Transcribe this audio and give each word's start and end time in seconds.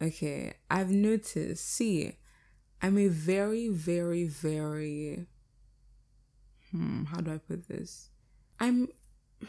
Okay, 0.00 0.54
I've 0.70 0.90
noticed. 0.90 1.68
See, 1.68 2.16
I'm 2.80 2.98
a 2.98 3.08
very, 3.08 3.68
very, 3.68 4.26
very. 4.28 5.26
Hmm, 6.70 7.04
how 7.04 7.20
do 7.20 7.32
I 7.32 7.38
put 7.38 7.66
this? 7.66 8.10
I'm, 8.60 8.88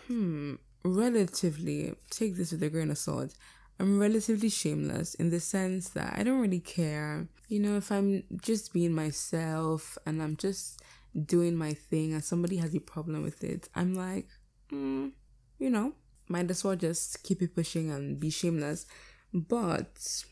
hmm, 0.07 0.55
relatively, 0.83 1.93
take 2.09 2.35
this 2.35 2.51
with 2.51 2.63
a 2.63 2.69
grain 2.69 2.89
of 2.89 2.97
salt. 2.97 3.33
I'm 3.79 3.99
relatively 3.99 4.49
shameless 4.49 5.13
in 5.15 5.29
the 5.29 5.39
sense 5.39 5.89
that 5.89 6.15
I 6.17 6.23
don't 6.23 6.41
really 6.41 6.59
care. 6.59 7.27
You 7.47 7.59
know, 7.59 7.77
if 7.77 7.91
I'm 7.91 8.23
just 8.41 8.73
being 8.73 8.93
myself 8.93 9.97
and 10.05 10.21
I'm 10.21 10.35
just 10.35 10.81
doing 11.25 11.55
my 11.55 11.73
thing 11.73 12.13
and 12.13 12.23
somebody 12.23 12.57
has 12.57 12.75
a 12.75 12.79
problem 12.79 13.23
with 13.23 13.43
it, 13.43 13.69
I'm 13.75 13.93
like, 13.93 14.27
mm, 14.71 15.11
you 15.59 15.69
know, 15.69 15.93
might 16.27 16.49
as 16.51 16.63
well 16.63 16.75
just 16.75 17.23
keep 17.23 17.41
it 17.41 17.55
pushing 17.55 17.89
and 17.91 18.19
be 18.19 18.29
shameless. 18.29 18.85
But, 19.33 20.23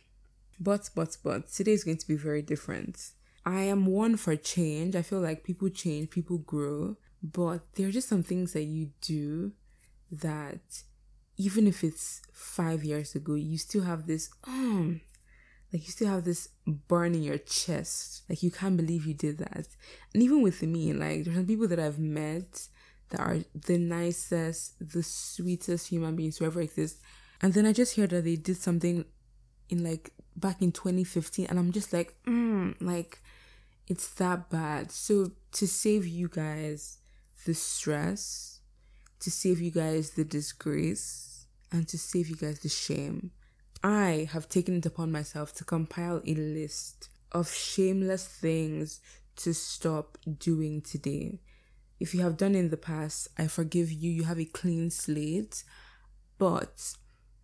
but, 0.60 0.90
but, 0.96 1.18
but, 1.24 1.52
today 1.52 1.74
is 1.74 1.84
going 1.84 1.98
to 1.98 2.08
be 2.08 2.16
very 2.16 2.42
different. 2.42 3.12
I 3.46 3.62
am 3.62 3.86
one 3.86 4.18
for 4.18 4.36
change. 4.36 4.96
I 4.96 5.02
feel 5.02 5.22
like 5.22 5.44
people 5.44 5.70
change, 5.70 6.10
people 6.10 6.40
grow, 6.40 6.98
but 7.24 7.62
there 7.76 7.88
are 7.88 7.92
just 7.92 8.10
some 8.10 8.24
things 8.24 8.54
that 8.54 8.64
you 8.64 8.92
do 9.02 9.54
that 10.12 10.84
even 11.38 11.68
if 11.68 11.84
it's 11.84 12.22
five 12.34 12.84
years 12.84 13.16
ago, 13.16 13.36
you 13.36 13.58
still 13.58 13.84
have 13.84 14.08
this, 14.08 14.30
um, 14.48 15.02
like 15.72 15.86
you 15.86 15.92
still 15.92 16.08
have 16.08 16.24
this 16.24 16.50
burn 16.66 17.14
in 17.14 17.24
your 17.24 17.38
chest. 17.38 18.24
Like 18.28 18.42
you 18.42 18.52
can't 18.52 18.76
believe 18.76 19.05
you 19.05 19.14
did 19.14 19.38
that. 19.38 19.68
And 20.14 20.24
even 20.24 20.42
with 20.42 20.64
me, 20.64 20.94
like 20.94 21.24
there's 21.24 21.38
some 21.38 21.46
people 21.46 21.68
that 21.68 21.80
I've 21.80 22.00
met 22.00 22.68
that 23.10 23.20
are 23.20 23.38
the 23.54 23.78
nicest, 23.78 24.76
the 24.80 25.04
sweetest 25.04 25.90
human 25.90 26.16
beings 26.16 26.38
who 26.38 26.46
ever 26.46 26.62
exist. 26.62 26.98
And 27.42 27.54
then 27.54 27.68
I 27.68 27.74
just 27.74 27.96
hear 27.96 28.08
that 28.08 28.24
they 28.24 28.36
did 28.36 28.58
something 28.58 29.05
in 29.70 29.84
like 29.84 30.12
back 30.38 30.62
in 30.62 30.71
2015, 30.71 31.48
and 31.48 31.60
I'm 31.60 31.71
just 31.71 31.91
like, 31.91 32.16
mm, 32.26 32.76
like 32.80 33.20
it's 33.88 34.07
that 34.16 34.49
bad. 34.49 34.91
So 34.91 35.32
to 35.54 35.68
save 35.68 36.05
you 36.05 36.30
guys 36.30 36.99
the 37.46 37.54
stress, 37.54 38.62
to 39.20 39.32
save 39.32 39.60
you 39.60 39.71
guys 39.71 40.12
the 40.12 40.24
disgrace, 40.24 41.46
and 41.71 41.88
to 41.88 41.98
save 41.98 42.30
you 42.30 42.35
guys 42.35 42.60
the 42.60 42.70
shame, 42.70 43.32
I 43.84 44.27
have 44.32 44.49
taken 44.49 44.77
it 44.77 44.85
upon 44.85 45.12
myself 45.12 45.54
to 45.55 45.63
compile 45.63 46.21
a 46.26 46.34
list 46.34 47.10
of 47.32 47.52
shameless 47.52 48.26
things 48.26 49.02
to 49.38 49.54
stop 49.54 50.18
doing 50.40 50.82
today. 50.82 51.40
If 51.99 52.13
you 52.13 52.21
have 52.21 52.38
done 52.38 52.55
in 52.55 52.70
the 52.70 52.77
past, 52.77 53.27
I 53.38 53.48
forgive 53.48 53.91
you. 53.91 54.12
You 54.12 54.24
have 54.26 54.40
a 54.40 54.46
clean 54.46 54.91
slate. 54.91 55.63
But 56.38 56.93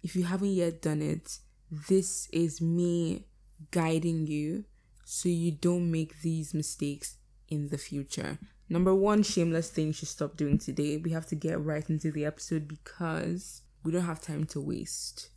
if 0.02 0.16
you 0.16 0.26
haven't 0.26 0.54
yet 0.54 0.82
done 0.82 1.02
it, 1.02 1.40
this 1.88 2.28
is 2.32 2.62
me 2.62 3.26
guiding 3.72 4.28
you 4.28 4.66
so 5.06 5.28
you 5.28 5.52
don't 5.52 5.92
make 5.92 6.22
these 6.22 6.54
mistakes 6.54 7.18
in 7.50 7.70
the 7.70 7.78
future. 7.78 8.38
Number 8.70 8.94
one 8.94 9.24
shameless 9.24 9.70
thing 9.70 9.88
you 9.88 9.94
should 9.94 10.08
stop 10.08 10.38
doing 10.38 10.58
today. 10.58 10.98
We 10.98 11.12
have 11.12 11.26
to 11.28 11.36
get 11.36 11.60
right 11.60 11.88
into 11.90 12.12
the 12.12 12.26
episode 12.26 12.68
because 12.68 13.62
we 13.84 13.92
don't 13.92 14.06
have 14.06 14.22
time 14.22 14.46
to 14.46 14.62
waste 14.62 15.30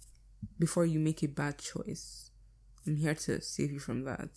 before 0.59 0.85
you 0.85 1.01
make 1.01 1.23
a 1.23 1.29
bad 1.29 1.59
choice. 1.59 2.31
I'm 2.87 2.97
here 2.97 3.15
to 3.15 3.41
save 3.41 3.73
you 3.73 3.81
from 3.81 4.05
that. 4.05 4.29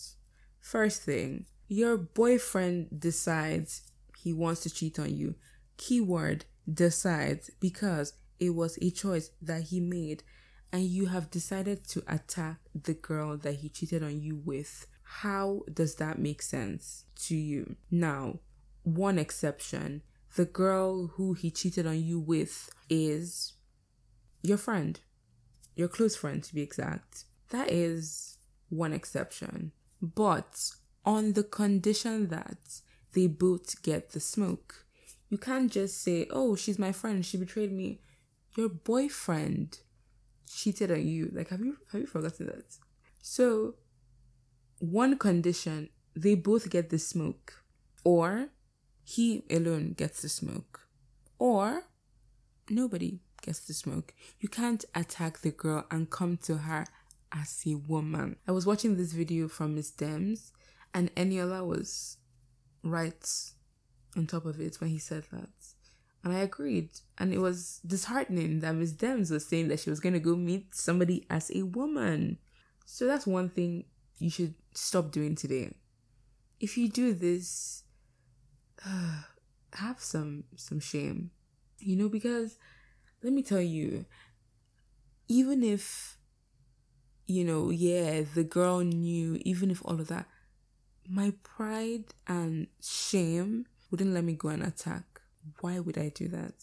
First 0.60 1.04
thing, 1.04 1.46
your 1.68 1.98
boyfriend 1.98 3.00
decides 3.00 3.84
he 4.18 4.34
wants 4.34 4.62
to 4.62 4.70
cheat 4.70 5.00
on 5.00 5.16
you. 5.16 5.36
Keyword 5.78 6.46
decides 6.72 7.52
because 7.60 8.14
it 8.40 8.52
was 8.52 8.78
a 8.82 8.90
choice 8.90 9.32
that 9.42 9.64
he 9.64 9.80
made 9.80 10.24
and 10.72 10.84
you 10.84 11.08
have 11.08 11.32
decided 11.32 11.88
to 11.90 12.04
attack 12.08 12.58
the 12.76 12.94
girl 12.94 13.38
that 13.38 13.56
he 13.56 13.70
cheated 13.70 14.04
on 14.04 14.22
you 14.22 14.36
with. 14.36 14.88
How 15.04 15.62
does 15.74 15.96
that 15.96 16.20
make 16.20 16.42
sense 16.42 17.06
to 17.24 17.36
you? 17.36 17.76
Now, 17.90 18.40
one 18.84 19.18
exception 19.18 20.04
the 20.36 20.46
girl 20.46 21.08
who 21.08 21.34
he 21.34 21.50
cheated 21.50 21.88
on 21.88 22.04
you 22.04 22.20
with 22.20 22.70
is 22.88 23.54
your 24.44 24.58
friend, 24.58 25.00
your 25.76 25.88
close 25.88 26.16
friend 26.16 26.44
to 26.44 26.54
be 26.54 26.62
exact. 26.62 27.26
That 27.50 27.72
is 27.72 28.38
one 28.70 28.94
exception. 28.94 29.72
But 30.02 30.70
on 31.04 31.34
the 31.34 31.44
condition 31.44 32.28
that 32.28 32.82
they 33.14 33.28
both 33.28 33.82
get 33.82 34.12
the 34.12 34.20
smoke. 34.20 34.86
You 35.30 35.38
can't 35.38 35.72
just 35.72 36.02
say, 36.02 36.28
oh, 36.30 36.56
she's 36.56 36.80
my 36.80 36.92
friend, 36.92 37.26
she 37.26 37.38
betrayed 37.38 37.72
me. 37.72 38.02
Your 38.56 38.70
boyfriend 38.70 39.80
cheated 40.50 40.92
on 40.92 41.06
you. 41.08 41.32
Like, 41.34 41.50
have 41.50 41.62
you 41.62 41.78
have 41.92 42.02
you 42.02 42.08
forgotten 42.08 42.48
that? 42.48 42.78
So, 43.22 43.76
one 44.80 45.18
condition, 45.18 45.90
they 46.16 46.36
both 46.36 46.70
get 46.70 46.90
the 46.90 47.00
smoke. 47.00 47.64
Or 48.04 48.50
he 49.04 49.44
alone 49.50 49.94
gets 49.94 50.22
the 50.22 50.30
smoke. 50.30 50.88
Or 51.38 51.84
nobody 52.70 53.20
gets 53.42 53.60
the 53.62 53.74
smoke. 53.74 54.14
You 54.40 54.50
can't 54.50 54.84
attack 54.96 55.40
the 55.40 55.52
girl 55.52 55.86
and 55.92 56.10
come 56.10 56.38
to 56.44 56.58
her 56.58 56.86
as 57.32 57.62
a 57.68 57.76
woman. 57.76 58.38
I 58.48 58.52
was 58.52 58.66
watching 58.66 58.96
this 58.96 59.14
video 59.14 59.48
from 59.48 59.76
Miss 59.76 59.92
Dems 59.92 60.52
and 60.94 61.14
Eniola 61.16 61.66
was 61.66 62.18
right 62.84 63.28
on 64.16 64.28
top 64.28 64.46
of 64.46 64.60
it 64.60 64.80
when 64.80 64.90
he 64.90 64.98
said 64.98 65.26
that. 65.32 65.50
And 66.24 66.34
I 66.34 66.40
agreed. 66.40 66.90
And 67.18 67.34
it 67.34 67.40
was 67.40 67.80
disheartening 67.86 68.60
that 68.60 68.76
Miss 68.76 68.94
Dems 68.94 69.32
was 69.32 69.46
saying 69.46 69.70
that 69.70 69.80
she 69.80 69.90
was 69.90 70.00
going 70.00 70.14
to 70.14 70.20
go 70.20 70.36
meet 70.36 70.76
somebody 70.76 71.26
as 71.30 71.52
a 71.54 71.64
woman. 71.64 72.38
So 72.86 73.06
that's 73.06 73.26
one 73.26 73.50
thing 73.50 73.86
you 74.18 74.30
should 74.30 74.56
stop 74.74 75.12
doing 75.12 75.36
today. 75.36 75.74
If 76.60 76.78
you 76.78 76.90
do 76.90 77.14
this, 77.14 77.84
uh, 78.86 79.22
have 79.74 80.00
some 80.00 80.46
some 80.56 80.80
shame. 80.80 81.32
You 81.80 81.96
know 81.96 82.10
because 82.10 82.58
let 83.24 83.32
me 83.32 83.44
tell 83.44 83.62
you 83.62 84.06
even 85.30 85.64
if 85.64 86.18
you 87.28 87.46
know, 87.46 87.70
yeah, 87.70 88.24
the 88.34 88.44
girl 88.44 88.80
knew 88.80 89.40
even 89.46 89.70
if 89.70 89.86
all 89.86 90.02
of 90.02 90.08
that 90.08 90.26
my 91.10 91.34
pride 91.44 92.06
and 92.28 92.68
shame 92.82 93.66
wouldn't 93.90 94.14
let 94.14 94.24
me 94.24 94.34
go 94.34 94.50
and 94.50 94.64
attack. 94.64 95.04
Why 95.62 95.80
would 95.80 95.98
I 95.98 96.10
do 96.10 96.28
that? 96.30 96.54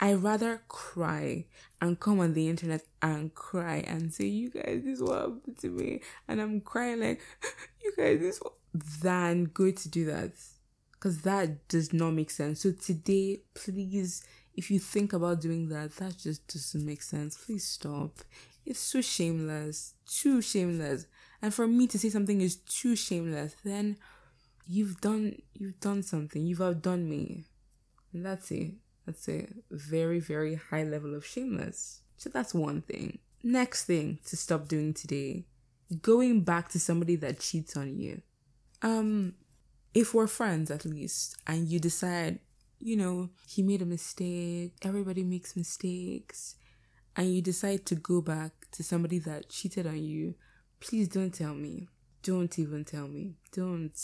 I 0.00 0.14
rather 0.14 0.62
cry 0.68 1.46
and 1.80 1.98
come 1.98 2.20
on 2.20 2.34
the 2.34 2.48
internet 2.48 2.82
and 3.02 3.34
cry 3.34 3.78
and 3.86 4.12
say, 4.14 4.26
"You 4.26 4.50
guys, 4.50 4.82
this 4.84 4.98
is 4.98 5.02
what 5.02 5.20
happened 5.20 5.58
to 5.58 5.68
me," 5.68 6.02
and 6.28 6.40
I'm 6.40 6.60
crying 6.60 7.00
like, 7.00 7.20
"You 7.82 7.92
guys, 7.96 8.20
this," 8.20 8.38
what... 8.38 8.54
than 9.02 9.44
go 9.46 9.70
to 9.70 9.88
do 9.88 10.04
that, 10.06 10.32
because 10.92 11.22
that 11.22 11.66
does 11.68 11.92
not 11.92 12.12
make 12.12 12.30
sense. 12.30 12.60
So 12.60 12.70
today, 12.70 13.40
please, 13.54 14.22
if 14.54 14.70
you 14.70 14.78
think 14.78 15.12
about 15.12 15.40
doing 15.40 15.68
that, 15.70 15.96
that 15.96 16.18
just 16.18 16.46
doesn't 16.46 16.86
make 16.86 17.02
sense. 17.02 17.36
Please 17.36 17.64
stop. 17.64 18.18
It's 18.64 18.78
so 18.78 19.00
shameless, 19.00 19.94
too 20.06 20.42
shameless 20.42 21.06
and 21.42 21.54
for 21.54 21.66
me 21.66 21.86
to 21.86 21.98
say 21.98 22.08
something 22.08 22.40
is 22.40 22.56
too 22.56 22.96
shameless 22.96 23.54
then 23.64 23.96
you've 24.66 25.00
done 25.00 25.36
you've 25.54 25.78
done 25.80 26.02
something 26.02 26.46
you've 26.46 26.62
outdone 26.62 27.08
me 27.08 27.44
that's 28.12 28.50
a 28.52 28.72
that's 29.06 29.28
a 29.28 29.48
very 29.70 30.20
very 30.20 30.54
high 30.54 30.82
level 30.82 31.14
of 31.14 31.24
shameless 31.24 32.02
so 32.16 32.28
that's 32.30 32.54
one 32.54 32.82
thing 32.82 33.18
next 33.42 33.84
thing 33.84 34.18
to 34.24 34.36
stop 34.36 34.68
doing 34.68 34.92
today 34.92 35.44
going 36.02 36.42
back 36.42 36.68
to 36.68 36.78
somebody 36.78 37.16
that 37.16 37.40
cheats 37.40 37.76
on 37.76 37.98
you 37.98 38.20
um 38.82 39.34
if 39.94 40.14
we're 40.14 40.26
friends 40.26 40.70
at 40.70 40.84
least 40.84 41.36
and 41.46 41.68
you 41.68 41.78
decide 41.78 42.38
you 42.78 42.96
know 42.96 43.28
he 43.46 43.62
made 43.62 43.82
a 43.82 43.86
mistake 43.86 44.72
everybody 44.82 45.22
makes 45.22 45.56
mistakes 45.56 46.56
and 47.16 47.34
you 47.34 47.42
decide 47.42 47.84
to 47.84 47.94
go 47.94 48.20
back 48.20 48.52
to 48.70 48.84
somebody 48.84 49.18
that 49.18 49.48
cheated 49.48 49.86
on 49.86 50.02
you 50.02 50.34
please 50.80 51.08
don't 51.08 51.32
tell 51.32 51.54
me. 51.54 51.88
Don't 52.22 52.58
even 52.58 52.84
tell 52.84 53.08
me. 53.08 53.34
Don't. 53.52 53.98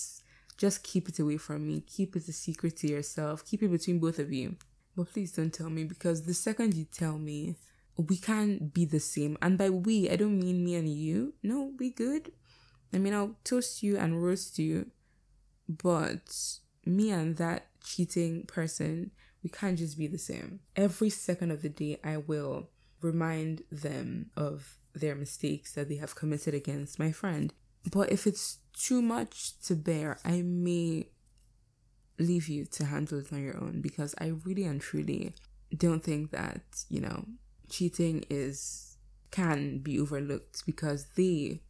Just 0.57 0.83
keep 0.83 1.09
it 1.09 1.19
away 1.19 1.37
from 1.37 1.67
me. 1.67 1.81
Keep 1.81 2.17
it 2.17 2.29
a 2.29 2.33
secret 2.33 2.77
to 2.79 2.89
yourself. 2.89 3.45
Keep 3.45 3.65
it 3.65 3.71
between 3.71 3.99
both 3.99 4.19
of 4.19 4.33
you. 4.33 4.57
But 4.97 5.13
please 5.13 5.33
don't 5.33 5.53
tell 5.53 5.71
me 5.71 5.85
because 5.85 6.23
the 6.23 6.35
second 6.35 6.75
you 6.75 6.85
tell 6.85 7.19
me, 7.19 7.57
we 7.97 8.17
can't 8.17 8.73
be 8.73 8.85
the 8.85 9.01
same. 9.01 9.37
And 9.43 9.59
by 9.59 9.71
we, 9.71 10.09
I 10.09 10.17
don't 10.17 10.39
mean 10.39 10.65
me 10.65 10.75
and 10.77 10.89
you. 10.89 11.35
No, 11.43 11.73
we 11.79 11.91
good. 11.91 12.33
I 12.93 12.99
mean, 12.99 13.15
I'll 13.15 13.37
toast 13.45 13.83
you 13.83 13.97
and 13.97 14.23
roast 14.23 14.59
you. 14.59 14.91
But 15.69 16.37
me 16.85 17.11
and 17.11 17.37
that 17.37 17.67
cheating 17.83 18.45
person, 18.47 19.11
we 19.43 19.51
can't 19.51 19.79
just 19.79 19.99
be 19.99 20.07
the 20.07 20.19
same. 20.19 20.61
Every 20.77 21.11
second 21.11 21.51
of 21.51 21.63
the 21.63 21.69
day, 21.69 21.99
I 22.05 22.19
will 22.19 22.71
remind 23.01 23.63
them 23.71 24.31
of 24.37 24.79
their 24.95 25.15
mistakes 25.15 25.73
that 25.75 25.89
they 25.89 25.97
have 25.97 26.15
committed 26.15 26.55
against 26.55 26.99
my 26.99 27.11
friend. 27.11 27.53
But 27.91 28.13
if 28.13 28.27
it's 28.27 28.59
too 28.73 29.03
much 29.03 29.59
to 29.67 29.75
bear, 29.75 30.19
I 30.25 30.43
may 30.43 31.09
leave 32.19 32.49
you 32.49 32.65
to 32.65 32.85
handle 32.85 33.19
it 33.19 33.33
on 33.33 33.43
your 33.43 33.57
own 33.57 33.81
because 33.81 34.15
I 34.19 34.33
really 34.45 34.65
and 34.65 34.81
truly 34.81 35.35
don't 35.77 36.03
think 36.03 36.31
that, 36.31 36.63
you 36.89 37.01
know, 37.01 37.27
cheating 37.69 38.25
is 38.31 38.97
can 39.31 39.79
be 39.79 39.99
overlooked 39.99 40.65
because 40.65 41.07
they 41.17 41.61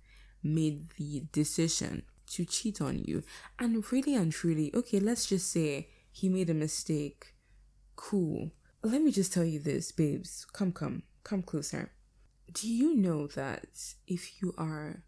made 0.43 0.90
the 0.99 1.25
decision 1.32 2.02
to 2.26 2.44
cheat 2.44 2.81
on 2.81 3.02
you. 3.05 3.22
And 3.58 3.90
really 3.90 4.14
and 4.14 4.31
truly, 4.31 4.70
okay, 4.75 5.00
let's 5.00 5.26
just 5.26 5.50
say 5.50 5.88
he 6.12 6.28
made 6.28 6.50
a 6.50 6.55
mistake. 6.55 7.34
Cool. 7.96 8.50
Let 8.82 9.00
me 9.00 9.10
just 9.10 9.32
tell 9.32 9.44
you 9.44 9.58
this, 9.58 9.93
babes. 9.93 10.46
Come, 10.52 10.72
come, 10.72 11.05
come 11.22 11.43
closer. 11.43 11.90
Do 12.52 12.69
you 12.69 12.94
know 12.94 13.28
that 13.28 13.94
if 14.06 14.43
you 14.43 14.55
are 14.58 15.02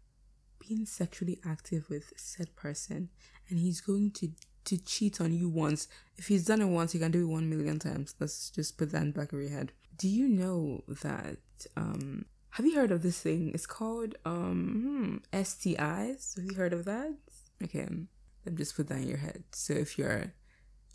being 0.67 0.85
sexually 0.85 1.39
active 1.45 1.89
with 1.89 2.13
said 2.17 2.55
person 2.55 3.09
and 3.49 3.59
he's 3.59 3.81
going 3.81 4.11
to 4.11 4.31
to 4.65 4.77
cheat 4.77 5.21
on 5.21 5.33
you 5.33 5.47
once, 5.47 5.87
if 6.17 6.27
he's 6.27 6.43
done 6.45 6.61
it 6.61 6.65
once, 6.65 6.91
he 6.91 6.99
can 6.99 7.09
do 7.09 7.21
it 7.21 7.31
one 7.31 7.49
million 7.49 7.79
times. 7.79 8.15
Let's 8.19 8.49
just 8.49 8.77
put 8.77 8.91
that 8.91 9.01
in 9.01 9.13
the 9.13 9.19
back 9.19 9.31
of 9.31 9.39
your 9.39 9.49
head. 9.49 9.71
Do 9.97 10.09
you 10.09 10.27
know 10.27 10.83
that 11.01 11.37
um 11.75 12.25
have 12.51 12.65
you 12.65 12.75
heard 12.75 12.91
of 12.91 13.01
this 13.01 13.19
thing? 13.21 13.51
It's 13.53 13.65
called 13.65 14.15
um 14.25 15.21
hmm, 15.31 15.37
STIs. 15.37 16.35
Have 16.35 16.45
you 16.45 16.55
heard 16.55 16.73
of 16.73 16.85
that? 16.85 17.13
Okay, 17.63 17.87
let 18.45 18.53
me 18.53 18.57
just 18.57 18.75
put 18.75 18.87
that 18.89 18.97
in 18.97 19.07
your 19.07 19.17
head. 19.17 19.43
So 19.53 19.73
if 19.73 19.97
your 19.97 20.33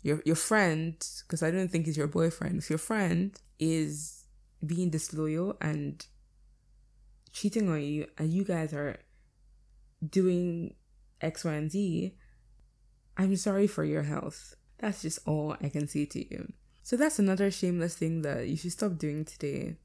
your 0.03 0.21
your 0.25 0.35
friend, 0.35 0.95
because 1.25 1.41
I 1.41 1.49
don't 1.49 1.69
think 1.69 1.85
he's 1.87 1.97
your 1.97 2.07
boyfriend, 2.07 2.59
if 2.59 2.69
your 2.69 2.79
friend 2.79 3.35
is 3.59 4.25
being 4.65 4.89
disloyal 4.89 5.57
and 5.59 6.05
cheating 7.31 7.69
on 7.69 7.81
you, 7.81 8.07
and 8.17 8.31
you 8.31 8.43
guys 8.43 8.73
are 8.73 8.99
doing 10.09 10.75
X, 11.21 11.45
Y, 11.45 11.53
and 11.53 11.71
Z, 11.71 12.15
I'm 13.17 13.35
sorry 13.35 13.67
for 13.67 13.83
your 13.83 14.03
health. 14.03 14.55
That's 14.79 15.01
just 15.01 15.19
all 15.27 15.55
I 15.61 15.69
can 15.69 15.87
say 15.87 16.05
to 16.05 16.19
you. 16.19 16.51
So 16.81 16.97
that's 16.97 17.19
another 17.19 17.49
shameless 17.49 17.95
thing 17.95 18.21
that 18.23 18.47
you 18.47 18.57
should 18.57 18.73
stop 18.73 18.97
doing 18.97 19.23
today. 19.23 19.77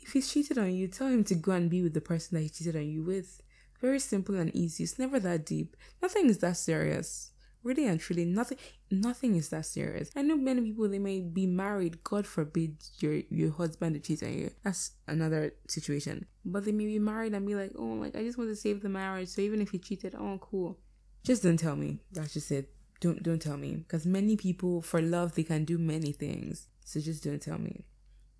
If 0.00 0.12
he's 0.12 0.30
cheated 0.32 0.58
on 0.58 0.74
you, 0.74 0.88
tell 0.88 1.08
him 1.08 1.24
to 1.24 1.34
go 1.34 1.52
and 1.52 1.70
be 1.70 1.82
with 1.82 1.94
the 1.94 2.00
person 2.00 2.36
that 2.36 2.42
he 2.42 2.48
cheated 2.48 2.76
on 2.76 2.88
you 2.88 3.02
with. 3.02 3.40
Very 3.80 3.98
simple 3.98 4.34
and 4.34 4.54
easy. 4.54 4.84
It's 4.84 4.98
never 4.98 5.18
that 5.20 5.46
deep. 5.46 5.76
Nothing 6.02 6.28
is 6.28 6.38
that 6.38 6.56
serious. 6.56 7.30
Really 7.64 7.86
and 7.86 8.00
truly, 8.00 8.24
nothing 8.24 8.58
nothing 8.90 9.36
is 9.36 9.50
that 9.50 9.66
serious. 9.66 10.10
I 10.16 10.22
know 10.22 10.36
many 10.36 10.62
people 10.62 10.88
they 10.88 10.98
may 10.98 11.20
be 11.20 11.46
married, 11.46 12.02
God 12.02 12.26
forbid 12.26 12.76
your 12.98 13.22
your 13.30 13.52
husband 13.52 13.94
to 13.94 14.00
cheat 14.00 14.22
on 14.22 14.32
you. 14.36 14.50
That's 14.64 14.92
another 15.06 15.54
situation. 15.68 16.26
But 16.44 16.64
they 16.64 16.72
may 16.72 16.86
be 16.86 16.98
married 16.98 17.34
and 17.34 17.46
be 17.46 17.54
like, 17.54 17.72
oh 17.78 17.84
like 17.84 18.16
I 18.16 18.22
just 18.24 18.38
want 18.38 18.50
to 18.50 18.56
save 18.56 18.82
the 18.82 18.88
marriage. 18.88 19.28
So 19.28 19.42
even 19.42 19.60
if 19.60 19.70
he 19.70 19.78
cheated, 19.78 20.14
oh 20.18 20.38
cool. 20.40 20.78
Just 21.24 21.44
don't 21.44 21.56
tell 21.56 21.76
me. 21.76 22.00
That's 22.10 22.34
just 22.34 22.50
it. 22.50 22.70
Don't 23.00 23.22
don't 23.22 23.40
tell 23.40 23.56
me. 23.56 23.76
Because 23.76 24.06
many 24.06 24.36
people 24.36 24.82
for 24.82 25.00
love 25.00 25.34
they 25.34 25.44
can 25.44 25.64
do 25.64 25.78
many 25.78 26.12
things. 26.12 26.66
So 26.84 26.98
just 27.00 27.22
don't 27.22 27.40
tell 27.40 27.58
me. 27.58 27.86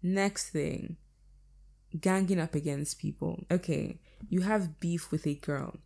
Next 0.03 0.51
thing 0.51 0.97
ganging 2.01 2.41
up 2.41 2.55
against 2.55 2.99
people. 2.99 3.45
Okay, 3.51 4.01
you 4.29 4.43
have 4.43 4.81
beef 4.81 5.11
with 5.11 5.27
a 5.27 5.35
girl, 5.35 5.77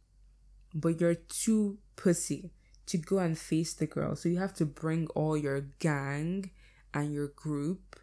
but 0.74 1.00
you're 1.00 1.14
too 1.14 1.78
pussy 1.96 2.52
to 2.86 2.98
go 2.98 3.18
and 3.18 3.38
face 3.38 3.74
the 3.74 3.86
girl. 3.86 4.16
So 4.16 4.28
you 4.28 4.38
have 4.38 4.54
to 4.54 4.64
bring 4.66 5.08
all 5.08 5.36
your 5.36 5.60
gang 5.78 6.50
and 6.94 7.12
your 7.12 7.28
group 7.28 7.96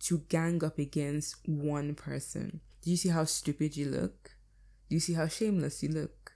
to 0.00 0.18
gang 0.28 0.62
up 0.64 0.78
against 0.78 1.36
one 1.46 1.94
person. 1.94 2.60
Do 2.82 2.90
you 2.90 2.96
see 2.96 3.08
how 3.08 3.24
stupid 3.24 3.76
you 3.76 3.86
look? 3.86 4.32
Do 4.88 4.96
you 4.96 5.00
see 5.00 5.14
how 5.14 5.26
shameless 5.26 5.82
you 5.82 5.88
look? 5.88 6.32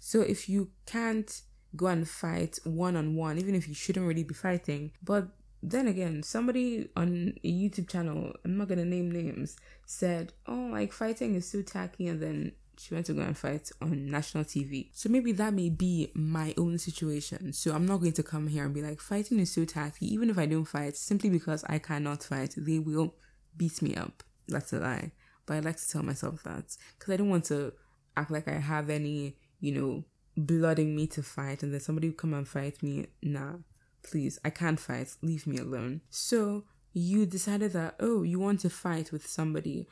So 0.00 0.20
if 0.20 0.48
you 0.48 0.70
can't 0.86 1.42
go 1.76 1.86
and 1.86 2.08
fight 2.08 2.58
one 2.64 2.96
on 2.96 3.14
one, 3.14 3.38
even 3.38 3.54
if 3.54 3.68
you 3.68 3.74
shouldn't 3.74 4.06
really 4.06 4.24
be 4.24 4.34
fighting, 4.34 4.92
but 5.02 5.28
then 5.62 5.88
again, 5.88 6.22
somebody 6.22 6.88
on 6.96 7.34
a 7.42 7.52
YouTube 7.52 7.90
channel, 7.90 8.32
I'm 8.44 8.56
not 8.56 8.68
gonna 8.68 8.84
name 8.84 9.10
names, 9.10 9.56
said, 9.86 10.32
Oh, 10.46 10.68
like 10.72 10.92
fighting 10.92 11.34
is 11.34 11.50
so 11.50 11.62
tacky, 11.62 12.06
and 12.06 12.22
then 12.22 12.52
she 12.78 12.94
went 12.94 13.06
to 13.06 13.12
go 13.12 13.22
and 13.22 13.36
fight 13.36 13.70
on 13.80 14.10
national 14.10 14.44
TV. 14.44 14.90
So 14.92 15.08
maybe 15.08 15.32
that 15.32 15.52
may 15.52 15.68
be 15.68 16.10
my 16.14 16.54
own 16.56 16.78
situation. 16.78 17.52
So 17.52 17.74
I'm 17.74 17.86
not 17.86 17.98
going 18.00 18.12
to 18.12 18.22
come 18.22 18.46
here 18.46 18.64
and 18.64 18.74
be 18.74 18.82
like, 18.82 19.00
fighting 19.00 19.38
is 19.40 19.52
so 19.52 19.64
tacky, 19.64 20.12
even 20.12 20.30
if 20.30 20.38
I 20.38 20.46
don't 20.46 20.64
fight, 20.64 20.96
simply 20.96 21.30
because 21.30 21.64
I 21.68 21.78
cannot 21.78 22.22
fight, 22.22 22.54
they 22.56 22.78
will 22.78 23.14
beat 23.56 23.82
me 23.82 23.94
up. 23.94 24.22
That's 24.46 24.72
a 24.72 24.78
lie. 24.78 25.12
But 25.46 25.54
I 25.54 25.60
like 25.60 25.76
to 25.76 25.88
tell 25.88 26.02
myself 26.02 26.42
that 26.44 26.76
because 26.98 27.12
I 27.12 27.16
don't 27.16 27.30
want 27.30 27.44
to 27.46 27.72
act 28.16 28.30
like 28.30 28.48
I 28.48 28.58
have 28.58 28.90
any, 28.90 29.36
you 29.60 29.72
know, 29.72 30.04
blood 30.36 30.78
in 30.78 30.94
me 30.94 31.06
to 31.08 31.22
fight, 31.22 31.62
and 31.62 31.72
then 31.72 31.80
somebody 31.80 32.08
will 32.08 32.16
come 32.16 32.34
and 32.34 32.46
fight 32.46 32.82
me. 32.82 33.06
Nah 33.22 33.54
please, 34.02 34.38
I 34.44 34.50
can't 34.50 34.80
fight, 34.80 35.16
leave 35.22 35.46
me 35.46 35.58
alone. 35.58 36.00
So 36.10 36.64
you 36.92 37.26
decided 37.26 37.72
that, 37.72 37.96
oh, 38.00 38.22
you 38.22 38.38
want 38.38 38.60
to 38.60 38.70
fight 38.70 39.12
with 39.12 39.26
somebody, 39.26 39.86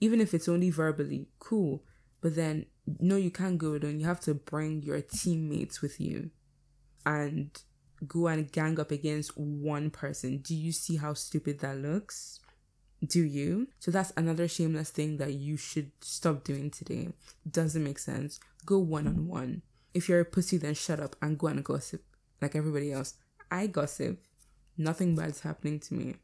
even 0.00 0.20
if 0.20 0.34
it's 0.34 0.48
only 0.48 0.70
verbally, 0.70 1.28
cool. 1.38 1.82
But 2.20 2.34
then, 2.34 2.66
no, 2.98 3.16
you 3.16 3.30
can't 3.30 3.58
go 3.58 3.74
alone. 3.74 4.00
You 4.00 4.06
have 4.06 4.20
to 4.20 4.34
bring 4.34 4.82
your 4.82 5.00
teammates 5.00 5.80
with 5.80 6.00
you 6.00 6.30
and 7.06 7.50
go 8.06 8.26
and 8.28 8.50
gang 8.50 8.78
up 8.78 8.90
against 8.90 9.36
one 9.36 9.90
person. 9.90 10.38
Do 10.38 10.54
you 10.54 10.72
see 10.72 10.96
how 10.96 11.14
stupid 11.14 11.60
that 11.60 11.78
looks? 11.78 12.40
Do 13.06 13.22
you? 13.22 13.68
So 13.78 13.90
that's 13.90 14.12
another 14.16 14.48
shameless 14.48 14.90
thing 14.90 15.18
that 15.18 15.34
you 15.34 15.56
should 15.56 15.92
stop 16.00 16.42
doing 16.42 16.70
today. 16.70 17.10
Doesn't 17.48 17.84
make 17.84 17.98
sense. 17.98 18.40
Go 18.66 18.78
one 18.78 19.06
on 19.06 19.28
one. 19.28 19.62
If 19.94 20.08
you're 20.08 20.20
a 20.20 20.24
pussy, 20.24 20.56
then 20.58 20.74
shut 20.74 21.00
up 21.00 21.16
and 21.22 21.38
go 21.38 21.46
and 21.46 21.64
gossip 21.64 22.02
like 22.40 22.56
everybody 22.56 22.92
else. 22.92 23.14
I 23.50 23.66
gossip. 23.66 24.20
Nothing 24.76 25.14
bad's 25.16 25.40
happening 25.40 25.80
to 25.80 25.94
me. 25.94 26.16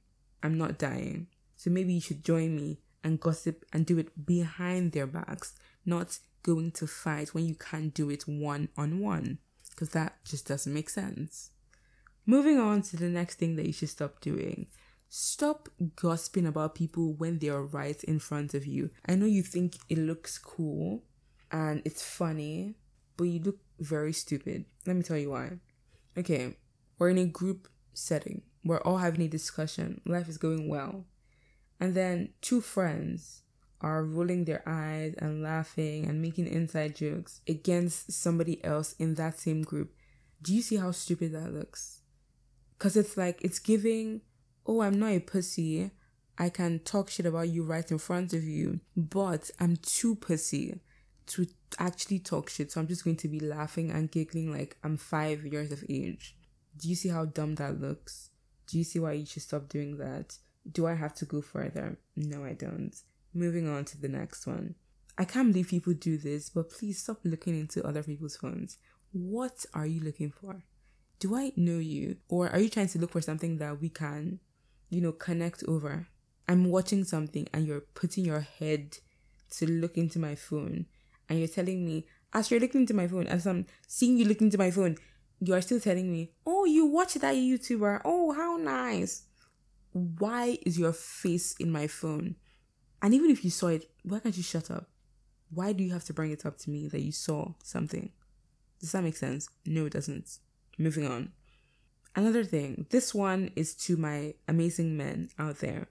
I'm 0.42 0.58
not 0.58 0.78
dying. 0.78 1.28
So 1.56 1.70
maybe 1.70 1.94
you 1.94 2.00
should 2.00 2.24
join 2.24 2.54
me 2.54 2.78
and 3.02 3.20
gossip 3.20 3.64
and 3.72 3.86
do 3.86 3.98
it 3.98 4.26
behind 4.26 4.92
their 4.92 5.06
backs, 5.06 5.54
not 5.84 6.18
going 6.42 6.70
to 6.72 6.86
fight 6.86 7.34
when 7.34 7.46
you 7.46 7.54
can't 7.54 7.94
do 7.94 8.10
it 8.10 8.24
one 8.26 8.68
on 8.76 9.00
one, 9.00 9.38
because 9.70 9.90
that 9.90 10.24
just 10.24 10.46
doesn't 10.46 10.72
make 10.72 10.90
sense. 10.90 11.50
Moving 12.26 12.58
on 12.58 12.82
to 12.82 12.96
the 12.96 13.08
next 13.08 13.36
thing 13.36 13.56
that 13.56 13.66
you 13.66 13.72
should 13.72 13.90
stop 13.90 14.20
doing. 14.20 14.66
Stop 15.08 15.68
gossiping 15.94 16.46
about 16.46 16.74
people 16.74 17.12
when 17.12 17.38
they 17.38 17.48
are 17.48 17.62
right 17.62 18.02
in 18.04 18.18
front 18.18 18.54
of 18.54 18.66
you. 18.66 18.90
I 19.06 19.14
know 19.14 19.26
you 19.26 19.42
think 19.42 19.76
it 19.88 19.98
looks 19.98 20.38
cool 20.38 21.04
and 21.52 21.82
it's 21.84 22.02
funny, 22.02 22.74
but 23.16 23.24
you 23.24 23.40
look 23.40 23.58
very 23.78 24.12
stupid. 24.12 24.64
Let 24.86 24.96
me 24.96 25.02
tell 25.02 25.18
you 25.18 25.30
why. 25.30 25.58
Okay, 26.18 26.56
we're 26.98 27.10
in 27.10 27.18
a 27.18 27.26
group 27.26 27.68
setting. 27.92 28.42
We're 28.64 28.80
all 28.80 28.98
having 28.98 29.22
a 29.22 29.28
discussion. 29.28 30.00
Life 30.04 30.28
is 30.28 30.38
going 30.38 30.68
well. 30.68 31.04
And 31.78 31.94
then 31.94 32.30
two 32.40 32.60
friends 32.60 33.42
are 33.84 34.02
rolling 34.02 34.46
their 34.46 34.62
eyes 34.66 35.14
and 35.18 35.42
laughing 35.42 36.06
and 36.06 36.22
making 36.22 36.46
inside 36.46 36.96
jokes 36.96 37.42
against 37.46 38.10
somebody 38.10 38.64
else 38.64 38.94
in 38.98 39.14
that 39.14 39.38
same 39.38 39.62
group. 39.62 39.92
Do 40.40 40.54
you 40.54 40.62
see 40.62 40.76
how 40.76 40.90
stupid 40.90 41.32
that 41.32 41.52
looks? 41.52 42.00
Because 42.78 42.96
it's 42.96 43.18
like, 43.18 43.42
it's 43.42 43.58
giving, 43.58 44.22
oh, 44.66 44.80
I'm 44.80 44.98
not 44.98 45.12
a 45.12 45.20
pussy. 45.20 45.90
I 46.38 46.48
can 46.48 46.78
talk 46.78 47.10
shit 47.10 47.26
about 47.26 47.50
you 47.50 47.62
right 47.62 47.88
in 47.90 47.98
front 47.98 48.32
of 48.32 48.42
you, 48.42 48.80
but 48.96 49.50
I'm 49.60 49.76
too 49.76 50.16
pussy 50.16 50.80
to 51.26 51.46
actually 51.78 52.20
talk 52.20 52.48
shit. 52.48 52.72
So 52.72 52.80
I'm 52.80 52.88
just 52.88 53.04
going 53.04 53.16
to 53.16 53.28
be 53.28 53.40
laughing 53.40 53.90
and 53.90 54.10
giggling 54.10 54.50
like 54.50 54.78
I'm 54.82 54.96
five 54.96 55.44
years 55.44 55.72
of 55.72 55.84
age. 55.90 56.36
Do 56.78 56.88
you 56.88 56.94
see 56.94 57.10
how 57.10 57.26
dumb 57.26 57.56
that 57.56 57.80
looks? 57.80 58.30
Do 58.66 58.78
you 58.78 58.84
see 58.84 58.98
why 58.98 59.12
you 59.12 59.26
should 59.26 59.42
stop 59.42 59.68
doing 59.68 59.98
that? 59.98 60.38
Do 60.72 60.86
I 60.86 60.94
have 60.94 61.14
to 61.16 61.26
go 61.26 61.42
further? 61.42 61.98
No, 62.16 62.44
I 62.44 62.54
don't. 62.54 62.94
Moving 63.34 63.68
on 63.68 63.84
to 63.86 64.00
the 64.00 64.08
next 64.08 64.46
one. 64.46 64.76
I 65.18 65.24
can't 65.24 65.52
believe 65.52 65.68
people 65.68 65.92
do 65.92 66.16
this, 66.16 66.50
but 66.50 66.70
please 66.70 67.02
stop 67.02 67.18
looking 67.24 67.58
into 67.58 67.84
other 67.84 68.02
people's 68.02 68.36
phones. 68.36 68.78
What 69.12 69.66
are 69.74 69.86
you 69.86 70.00
looking 70.00 70.30
for? 70.30 70.62
Do 71.18 71.36
I 71.36 71.52
know 71.56 71.78
you? 71.78 72.16
Or 72.28 72.48
are 72.50 72.60
you 72.60 72.68
trying 72.68 72.88
to 72.88 72.98
look 72.98 73.10
for 73.10 73.20
something 73.20 73.58
that 73.58 73.80
we 73.80 73.88
can, 73.88 74.40
you 74.88 75.00
know, 75.00 75.12
connect 75.12 75.64
over? 75.66 76.06
I'm 76.48 76.66
watching 76.66 77.04
something 77.04 77.48
and 77.52 77.66
you're 77.66 77.84
putting 77.94 78.24
your 78.24 78.40
head 78.40 78.98
to 79.52 79.70
look 79.70 79.96
into 79.96 80.18
my 80.18 80.34
phone 80.34 80.86
and 81.28 81.38
you're 81.38 81.48
telling 81.48 81.84
me, 81.84 82.06
as 82.32 82.50
you're 82.50 82.60
looking 82.60 82.82
into 82.82 82.94
my 82.94 83.08
phone, 83.08 83.26
as 83.26 83.46
I'm 83.46 83.66
seeing 83.86 84.18
you 84.18 84.26
looking 84.26 84.48
into 84.48 84.58
my 84.58 84.70
phone, 84.70 84.96
you 85.40 85.54
are 85.54 85.60
still 85.60 85.80
telling 85.80 86.10
me, 86.10 86.32
oh, 86.46 86.64
you 86.64 86.86
watch 86.86 87.14
that 87.14 87.34
YouTuber. 87.34 88.02
Oh, 88.04 88.32
how 88.32 88.56
nice. 88.56 89.24
Why 89.92 90.58
is 90.66 90.78
your 90.78 90.92
face 90.92 91.54
in 91.58 91.70
my 91.70 91.86
phone? 91.86 92.36
And 93.04 93.12
even 93.12 93.30
if 93.30 93.44
you 93.44 93.50
saw 93.50 93.66
it, 93.66 93.90
why 94.02 94.18
can't 94.18 94.34
you 94.34 94.42
shut 94.42 94.70
up? 94.70 94.88
Why 95.50 95.74
do 95.74 95.84
you 95.84 95.92
have 95.92 96.04
to 96.04 96.14
bring 96.14 96.30
it 96.30 96.46
up 96.46 96.56
to 96.60 96.70
me 96.70 96.88
that 96.88 97.02
you 97.02 97.12
saw 97.12 97.52
something? 97.62 98.10
Does 98.80 98.92
that 98.92 99.04
make 99.04 99.18
sense? 99.18 99.46
No, 99.66 99.84
it 99.84 99.92
doesn't. 99.92 100.38
Moving 100.78 101.06
on. 101.06 101.32
Another 102.16 102.44
thing, 102.44 102.86
this 102.88 103.14
one 103.14 103.50
is 103.56 103.74
to 103.74 103.98
my 103.98 104.32
amazing 104.48 104.96
men 104.96 105.28
out 105.38 105.58
there. 105.58 105.88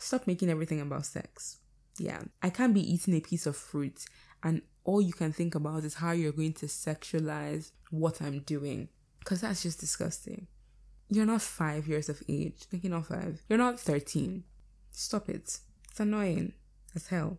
Stop 0.00 0.26
making 0.26 0.50
everything 0.50 0.80
about 0.80 1.06
sex. 1.06 1.58
Yeah, 2.00 2.22
I 2.42 2.50
can't 2.50 2.74
be 2.74 2.92
eating 2.92 3.14
a 3.14 3.20
piece 3.20 3.46
of 3.46 3.56
fruit 3.56 4.04
and 4.42 4.62
all 4.82 5.00
you 5.00 5.12
can 5.12 5.32
think 5.32 5.54
about 5.54 5.84
is 5.84 5.94
how 5.94 6.10
you're 6.10 6.32
going 6.32 6.54
to 6.54 6.66
sexualize 6.66 7.70
what 7.92 8.20
I'm 8.20 8.40
doing. 8.40 8.88
Because 9.20 9.42
that's 9.42 9.62
just 9.62 9.78
disgusting. 9.78 10.48
You're 11.08 11.26
not 11.26 11.42
five 11.42 11.86
years 11.86 12.08
of 12.08 12.24
age. 12.28 12.66
Like, 12.72 12.82
you're 12.82 12.90
not 12.90 13.06
five. 13.06 13.40
You're 13.48 13.58
not 13.58 13.78
13. 13.78 14.42
Stop 14.90 15.28
it. 15.28 15.60
It's 15.98 16.06
annoying 16.06 16.52
as 16.94 17.08
hell. 17.08 17.38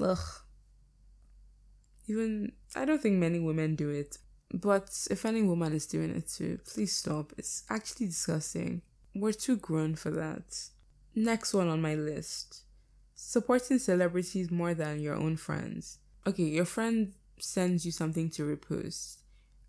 Ugh. 0.00 0.18
Even 2.06 2.52
I 2.76 2.84
don't 2.84 3.02
think 3.02 3.16
many 3.16 3.40
women 3.40 3.74
do 3.74 3.90
it, 3.90 4.18
but 4.52 4.88
if 5.10 5.26
any 5.26 5.42
woman 5.42 5.72
is 5.72 5.84
doing 5.84 6.14
it 6.14 6.28
too, 6.28 6.60
please 6.64 6.94
stop. 6.94 7.32
It's 7.36 7.64
actually 7.68 8.06
disgusting. 8.06 8.82
We're 9.16 9.32
too 9.32 9.56
grown 9.56 9.96
for 9.96 10.12
that. 10.12 10.44
Next 11.16 11.52
one 11.52 11.66
on 11.66 11.82
my 11.82 11.96
list 11.96 12.62
supporting 13.16 13.80
celebrities 13.80 14.52
more 14.52 14.72
than 14.72 15.00
your 15.00 15.16
own 15.16 15.36
friends. 15.36 15.98
Okay, 16.28 16.44
your 16.44 16.64
friend 16.64 17.14
sends 17.40 17.84
you 17.84 17.90
something 17.90 18.30
to 18.30 18.42
repost, 18.44 19.16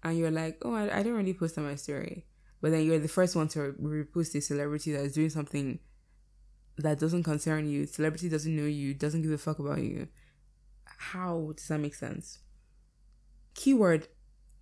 and 0.03 0.19
you're 0.19 0.29
like, 0.29 0.59
oh, 0.61 0.75
I, 0.75 0.99
I 0.99 1.01
don't 1.01 1.13
really 1.13 1.33
post 1.33 1.57
on 1.57 1.63
my 1.63 1.77
story. 1.77 2.27
But 2.61 2.73
then 2.73 2.85
you're 2.85 2.99
the 2.99 3.07
first 3.07 3.35
one 3.35 3.47
to 3.49 3.73
repost 3.81 4.35
a 4.35 4.41
celebrity 4.41 4.91
that 4.91 5.05
is 5.05 5.13
doing 5.13 5.31
something 5.31 5.79
that 6.77 6.99
doesn't 6.99 7.23
concern 7.23 7.69
you. 7.69 7.85
Celebrity 7.85 8.29
doesn't 8.29 8.55
know 8.55 8.65
you, 8.65 8.93
doesn't 8.93 9.21
give 9.21 9.31
a 9.31 9.37
fuck 9.37 9.59
about 9.59 9.79
you. 9.79 10.07
How 10.85 11.53
does 11.55 11.67
that 11.67 11.79
make 11.79 11.95
sense? 11.95 12.39
Keyword 13.53 14.07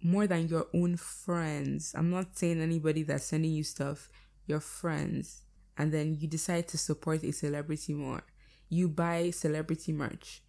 more 0.01 0.27
than 0.27 0.48
your 0.48 0.67
own 0.74 0.98
friends. 0.98 1.93
I'm 1.98 2.12
not 2.12 2.38
saying 2.38 2.62
anybody 2.62 3.03
that's 3.03 3.25
sending 3.25 3.51
you 3.51 3.63
stuff, 3.63 4.10
your 4.46 4.60
friends. 4.60 5.41
And 5.77 5.91
then 5.91 6.17
you 6.20 6.27
decide 6.27 6.67
to 6.70 6.77
support 6.77 7.24
a 7.24 7.32
celebrity 7.32 7.93
more. 7.93 8.24
You 8.70 8.89
buy 8.89 9.32
celebrity 9.32 9.91
merch, 9.93 10.43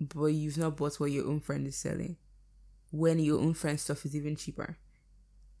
but 0.00 0.26
you've 0.26 0.58
not 0.58 0.76
bought 0.76 1.00
what 1.00 1.10
your 1.10 1.26
own 1.26 1.40
friend 1.40 1.66
is 1.66 1.76
selling. 1.76 2.16
When 2.90 3.18
your 3.18 3.40
own 3.40 3.54
friend 3.54 3.78
stuff 3.78 4.04
is 4.06 4.14
even 4.14 4.36
cheaper. 4.36 4.78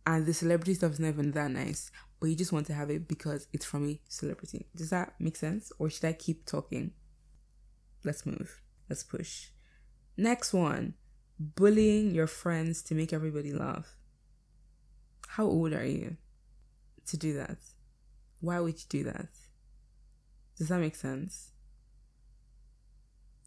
And 0.06 0.24
the 0.24 0.34
celebrity 0.34 0.74
stuff 0.74 0.92
is 0.92 1.00
not 1.00 1.08
even 1.08 1.32
that 1.32 1.50
nice, 1.50 1.90
but 2.24 2.30
you 2.30 2.36
just 2.36 2.52
want 2.52 2.66
to 2.66 2.72
have 2.72 2.88
it 2.88 3.06
because 3.06 3.48
it's 3.52 3.66
from 3.66 3.86
a 3.86 4.00
celebrity. 4.08 4.64
Does 4.74 4.88
that 4.88 5.12
make 5.18 5.36
sense? 5.36 5.70
Or 5.78 5.90
should 5.90 6.06
I 6.06 6.14
keep 6.14 6.46
talking? 6.46 6.92
Let's 8.02 8.24
move. 8.24 8.62
Let's 8.88 9.02
push. 9.02 9.48
Next 10.16 10.54
one 10.54 10.94
bullying 11.38 12.14
your 12.14 12.26
friends 12.26 12.80
to 12.84 12.94
make 12.94 13.12
everybody 13.12 13.52
laugh. 13.52 13.98
How 15.28 15.44
old 15.44 15.74
are 15.74 15.84
you 15.84 16.16
to 17.08 17.18
do 17.18 17.34
that? 17.34 17.58
Why 18.40 18.58
would 18.58 18.78
you 18.78 18.86
do 18.88 19.04
that? 19.04 19.28
Does 20.56 20.68
that 20.68 20.80
make 20.80 20.96
sense? 20.96 21.50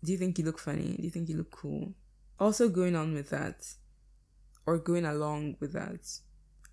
Do 0.05 0.11
you 0.11 0.19
think 0.19 0.37
you 0.37 0.45
look 0.45 0.59
funny? 0.59 0.97
Do 0.97 1.03
you 1.03 1.09
think 1.09 1.29
you 1.29 1.37
look 1.37 1.49
cool? 1.49 1.95
Also, 2.39 2.69
going 2.69 2.95
on 2.95 3.15
with 3.15 3.31
that, 3.31 3.73
or 4.67 4.77
going 4.77 5.05
along 5.05 5.55
with 5.59 5.73
that, 5.73 6.19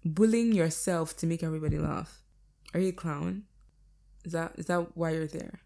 bullying 0.04 0.52
yourself 0.52 1.16
to 1.18 1.26
make 1.26 1.42
everybody 1.42 1.78
laugh. 1.78 2.22
Are 2.72 2.80
you 2.80 2.90
a 2.90 2.92
clown? 2.92 3.44
Is 4.24 4.32
that 4.32 4.52
is 4.56 4.66
that 4.66 4.96
why 4.96 5.10
you're 5.10 5.26
there? 5.26 5.60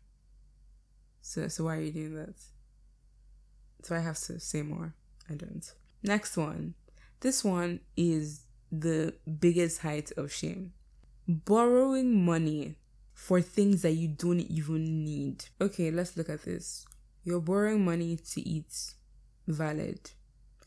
So 1.22 1.48
so 1.48 1.64
why 1.64 1.76
are 1.76 1.80
you 1.80 1.92
doing 1.92 2.14
that? 2.14 2.34
So 3.82 3.96
I 3.96 4.00
have 4.00 4.18
to 4.20 4.40
say 4.40 4.62
more. 4.62 4.94
I 5.30 5.34
don't. 5.34 5.72
Next 6.02 6.36
one. 6.36 6.74
This 7.20 7.44
one 7.44 7.80
is 7.96 8.42
the 8.70 9.14
biggest 9.40 9.80
height 9.82 10.12
of 10.16 10.32
shame. 10.32 10.72
Borrowing 11.26 12.24
money 12.24 12.76
for 13.14 13.40
things 13.40 13.82
that 13.82 13.92
you 13.92 14.08
don't 14.08 14.40
even 14.40 15.04
need. 15.04 15.44
Okay, 15.60 15.90
let's 15.90 16.16
look 16.16 16.28
at 16.28 16.44
this. 16.44 16.86
You're 17.24 17.40
borrowing 17.40 17.84
money 17.84 18.16
to 18.16 18.40
eat. 18.40 18.94
Valid. 19.46 20.10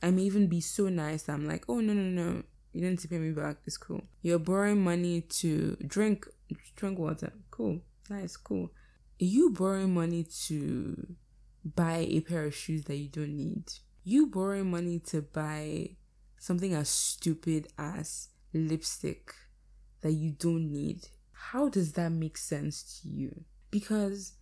I 0.03 0.11
may 0.11 0.23
even 0.23 0.47
be 0.47 0.61
so 0.61 0.89
nice 0.89 1.29
I'm 1.29 1.47
like, 1.47 1.65
oh 1.69 1.79
no 1.79 1.93
no 1.93 2.01
no, 2.01 2.43
you 2.73 2.81
didn't 2.81 3.09
pay 3.09 3.17
me 3.17 3.31
back. 3.31 3.57
It's 3.65 3.77
cool. 3.77 4.03
You're 4.21 4.39
borrowing 4.39 4.83
money 4.83 5.21
to 5.21 5.77
drink 5.85 6.27
drink 6.75 6.99
water. 6.99 7.33
Cool. 7.49 7.81
Nice, 8.09 8.37
cool. 8.37 8.71
You 9.19 9.51
borrowing 9.51 9.93
money 9.93 10.25
to 10.47 11.15
buy 11.63 12.07
a 12.09 12.21
pair 12.21 12.45
of 12.45 12.55
shoes 12.55 12.85
that 12.85 12.95
you 12.95 13.07
don't 13.07 13.37
need 13.37 13.71
you 14.03 14.27
borrowing 14.27 14.71
money 14.71 14.99
to 14.99 15.21
buy 15.21 15.89
something 16.37 16.73
as 16.73 16.89
stupid 16.89 17.67
as 17.77 18.29
lipstick 18.53 19.33
that 20.01 20.13
you 20.13 20.31
don't 20.31 20.71
need, 20.71 21.07
how 21.31 21.69
does 21.69 21.93
that 21.93 22.11
make 22.11 22.37
sense 22.37 23.01
to 23.01 23.09
you? 23.09 23.43
Because 23.69 24.33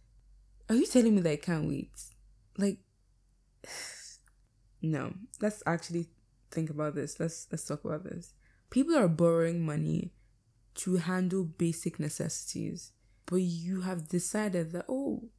are 0.69 0.75
you 0.75 0.85
telling 0.85 1.15
me 1.15 1.21
that 1.21 1.31
I 1.31 1.35
can't 1.35 1.67
wait? 1.67 1.91
Like 2.57 2.77
no. 4.81 5.13
Let's 5.41 5.61
actually 5.65 6.07
think 6.51 6.69
about 6.69 6.95
this. 6.95 7.19
Let's 7.19 7.47
let's 7.51 7.65
talk 7.65 7.83
about 7.85 8.03
this. 8.03 8.33
People 8.69 8.95
are 8.95 9.07
borrowing 9.07 9.65
money 9.65 10.11
to 10.75 10.97
handle 10.97 11.43
basic 11.43 11.99
necessities, 11.99 12.91
but 13.25 13.37
you 13.37 13.81
have 13.81 14.09
decided 14.09 14.71
that 14.71 14.85
oh, 14.87 15.29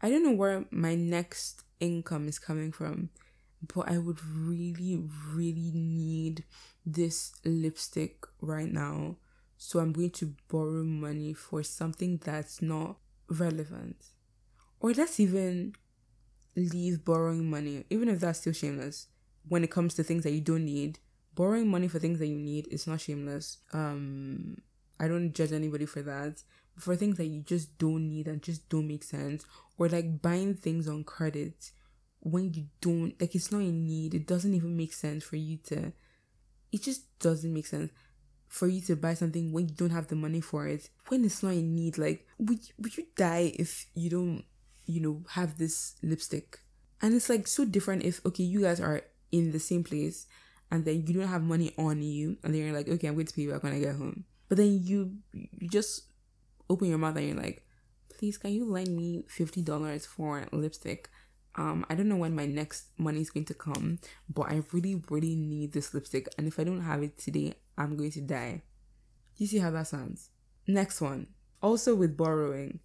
I 0.00 0.10
don't 0.10 0.24
know 0.24 0.32
where 0.32 0.64
my 0.70 0.94
next 0.94 1.62
income 1.80 2.28
is 2.28 2.38
coming 2.38 2.72
from 2.72 3.10
but 3.72 3.88
I 3.88 3.98
would 3.98 4.24
really, 4.24 5.00
really 5.32 5.72
need 5.74 6.44
this 6.84 7.32
lipstick 7.44 8.26
right 8.40 8.70
now. 8.70 9.16
So 9.56 9.78
I'm 9.78 9.92
going 9.92 10.10
to 10.10 10.34
borrow 10.48 10.82
money 10.82 11.32
for 11.32 11.62
something 11.62 12.20
that's 12.22 12.60
not 12.60 12.96
relevant. 13.28 13.96
Or 14.80 14.92
let's 14.92 15.20
even 15.20 15.74
leave 16.56 17.04
borrowing 17.04 17.48
money, 17.48 17.84
even 17.88 18.08
if 18.08 18.20
that's 18.20 18.40
still 18.40 18.52
shameless. 18.52 19.06
When 19.48 19.64
it 19.64 19.70
comes 19.70 19.94
to 19.94 20.02
things 20.02 20.24
that 20.24 20.32
you 20.32 20.40
don't 20.40 20.64
need, 20.64 20.98
borrowing 21.34 21.68
money 21.68 21.88
for 21.88 21.98
things 21.98 22.18
that 22.18 22.26
you 22.26 22.38
need 22.38 22.68
is 22.70 22.86
not 22.86 23.00
shameless. 23.00 23.58
Um, 23.72 24.58
I 24.98 25.08
don't 25.08 25.32
judge 25.32 25.52
anybody 25.52 25.86
for 25.86 26.02
that. 26.02 26.42
For 26.78 26.96
things 26.96 27.18
that 27.18 27.26
you 27.26 27.40
just 27.42 27.78
don't 27.78 28.08
need 28.08 28.26
and 28.26 28.42
just 28.42 28.68
don't 28.68 28.88
make 28.88 29.04
sense, 29.04 29.44
or 29.78 29.88
like 29.88 30.22
buying 30.22 30.54
things 30.54 30.88
on 30.88 31.04
credit 31.04 31.70
when 32.24 32.52
you 32.54 32.64
don't 32.80 33.14
like 33.20 33.34
it's 33.34 33.52
not 33.52 33.60
in 33.60 33.86
need 33.86 34.14
it 34.14 34.26
doesn't 34.26 34.54
even 34.54 34.76
make 34.76 34.92
sense 34.92 35.22
for 35.22 35.36
you 35.36 35.58
to 35.58 35.92
it 36.72 36.82
just 36.82 37.18
doesn't 37.18 37.52
make 37.52 37.66
sense 37.66 37.92
for 38.48 38.66
you 38.66 38.80
to 38.80 38.96
buy 38.96 39.12
something 39.12 39.52
when 39.52 39.68
you 39.68 39.74
don't 39.74 39.90
have 39.90 40.08
the 40.08 40.16
money 40.16 40.40
for 40.40 40.66
it 40.66 40.88
when 41.08 41.24
it's 41.24 41.42
not 41.42 41.52
in 41.52 41.74
need 41.74 41.98
like 41.98 42.26
would, 42.38 42.58
would 42.78 42.96
you 42.96 43.04
die 43.14 43.52
if 43.58 43.86
you 43.94 44.08
don't 44.08 44.44
you 44.86 45.00
know 45.00 45.22
have 45.30 45.58
this 45.58 45.96
lipstick 46.02 46.60
and 47.02 47.14
it's 47.14 47.28
like 47.28 47.46
so 47.46 47.64
different 47.64 48.02
if 48.02 48.24
okay 48.24 48.42
you 48.42 48.62
guys 48.62 48.80
are 48.80 49.02
in 49.34 49.52
the 49.52 49.58
same 49.58 49.82
place 49.82 50.26
and 50.70 50.84
then 50.84 51.04
you 51.06 51.14
don't 51.14 51.28
have 51.28 51.42
money 51.42 51.72
on 51.76 52.02
you 52.02 52.36
and 52.42 52.54
then 52.54 52.62
you're 52.62 52.76
like 52.76 52.88
okay 52.88 53.08
i'm 53.08 53.14
going 53.14 53.26
to 53.26 53.34
pay 53.34 53.46
back 53.46 53.62
when 53.62 53.72
i 53.72 53.78
get 53.78 53.96
home 53.96 54.24
but 54.48 54.56
then 54.56 54.80
you 54.82 55.12
you 55.32 55.68
just 55.68 56.02
open 56.70 56.88
your 56.88 56.98
mouth 56.98 57.16
and 57.16 57.26
you're 57.26 57.36
like 57.36 57.66
please 58.16 58.38
can 58.38 58.52
you 58.52 58.64
lend 58.64 58.88
me 58.88 59.24
$50 59.28 60.06
for 60.06 60.46
lipstick 60.52 61.10
um, 61.56 61.86
I 61.88 61.94
don't 61.94 62.08
know 62.08 62.16
when 62.16 62.34
my 62.34 62.46
next 62.46 62.86
money 62.98 63.20
is 63.20 63.30
going 63.30 63.46
to 63.46 63.54
come, 63.54 64.00
but 64.28 64.50
I 64.50 64.62
really, 64.72 65.00
really 65.08 65.36
need 65.36 65.72
this 65.72 65.94
lipstick. 65.94 66.28
And 66.36 66.48
if 66.48 66.58
I 66.58 66.64
don't 66.64 66.80
have 66.80 67.02
it 67.02 67.16
today, 67.16 67.54
I'm 67.78 67.96
going 67.96 68.10
to 68.12 68.20
die. 68.20 68.62
You 69.36 69.46
see 69.46 69.58
how 69.58 69.70
that 69.70 69.86
sounds? 69.86 70.30
Next 70.66 71.00
one. 71.00 71.28
Also 71.62 71.94
with 71.94 72.16
borrowing. 72.16 72.80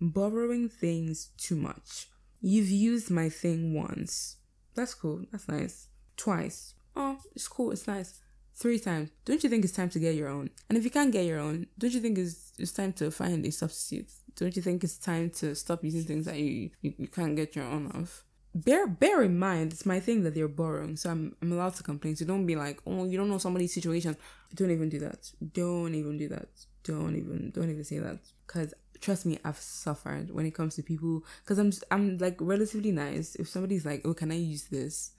Borrowing 0.00 0.68
things 0.68 1.30
too 1.36 1.56
much. 1.56 2.08
You've 2.40 2.70
used 2.70 3.10
my 3.10 3.28
thing 3.28 3.74
once. 3.74 4.36
That's 4.76 4.94
cool. 4.94 5.22
That's 5.32 5.48
nice. 5.48 5.88
Twice. 6.16 6.74
Oh, 6.94 7.18
it's 7.34 7.48
cool. 7.48 7.72
It's 7.72 7.88
nice. 7.88 8.20
Three 8.54 8.78
times. 8.78 9.10
Don't 9.24 9.42
you 9.42 9.50
think 9.50 9.64
it's 9.64 9.74
time 9.74 9.90
to 9.90 9.98
get 9.98 10.14
your 10.14 10.28
own? 10.28 10.50
And 10.68 10.78
if 10.78 10.84
you 10.84 10.90
can't 10.90 11.12
get 11.12 11.26
your 11.26 11.40
own, 11.40 11.66
don't 11.76 11.92
you 11.92 12.00
think 12.00 12.16
it's, 12.16 12.52
it's 12.58 12.72
time 12.72 12.92
to 12.94 13.10
find 13.10 13.44
a 13.44 13.50
substitute? 13.50 14.10
don't 14.36 14.54
you 14.54 14.62
think 14.62 14.84
it's 14.84 14.98
time 14.98 15.30
to 15.30 15.54
stop 15.54 15.82
using 15.82 16.04
things 16.04 16.26
that 16.26 16.36
you, 16.36 16.70
you, 16.82 16.94
you 16.98 17.08
can't 17.08 17.34
get 17.34 17.56
your 17.56 17.64
own 17.64 17.90
of? 17.92 18.22
Bear 18.54 18.86
bear 18.86 19.22
in 19.22 19.38
mind, 19.38 19.72
it's 19.72 19.84
my 19.84 20.00
thing 20.00 20.22
that 20.22 20.34
they're 20.34 20.48
borrowing, 20.48 20.96
so 20.96 21.10
I'm 21.10 21.36
I'm 21.42 21.52
allowed 21.52 21.74
to 21.74 21.82
complain. 21.82 22.16
So 22.16 22.24
don't 22.24 22.46
be 22.46 22.56
like, 22.56 22.80
oh, 22.86 23.04
you 23.04 23.18
don't 23.18 23.28
know 23.28 23.36
somebody's 23.36 23.74
situation. 23.74 24.16
Don't 24.54 24.70
even 24.70 24.88
do 24.88 24.98
that. 25.00 25.30
Don't 25.52 25.94
even 25.94 26.16
do 26.16 26.28
that. 26.28 26.48
Don't 26.82 27.16
even 27.16 27.50
don't 27.50 27.68
even 27.68 27.84
say 27.84 27.98
that. 27.98 28.18
Cause 28.46 28.72
trust 29.00 29.26
me, 29.26 29.38
I've 29.44 29.58
suffered 29.58 30.30
when 30.30 30.46
it 30.46 30.54
comes 30.54 30.76
to 30.76 30.82
people. 30.82 31.24
Cause 31.44 31.58
I'm 31.58 31.72
I'm 31.90 32.18
like 32.18 32.36
relatively 32.40 32.92
nice. 32.92 33.34
If 33.34 33.48
somebody's 33.48 33.86
like, 33.86 34.02
oh, 34.04 34.14
can 34.14 34.30
I 34.30 34.36
use 34.36 34.64
this? 34.64 35.12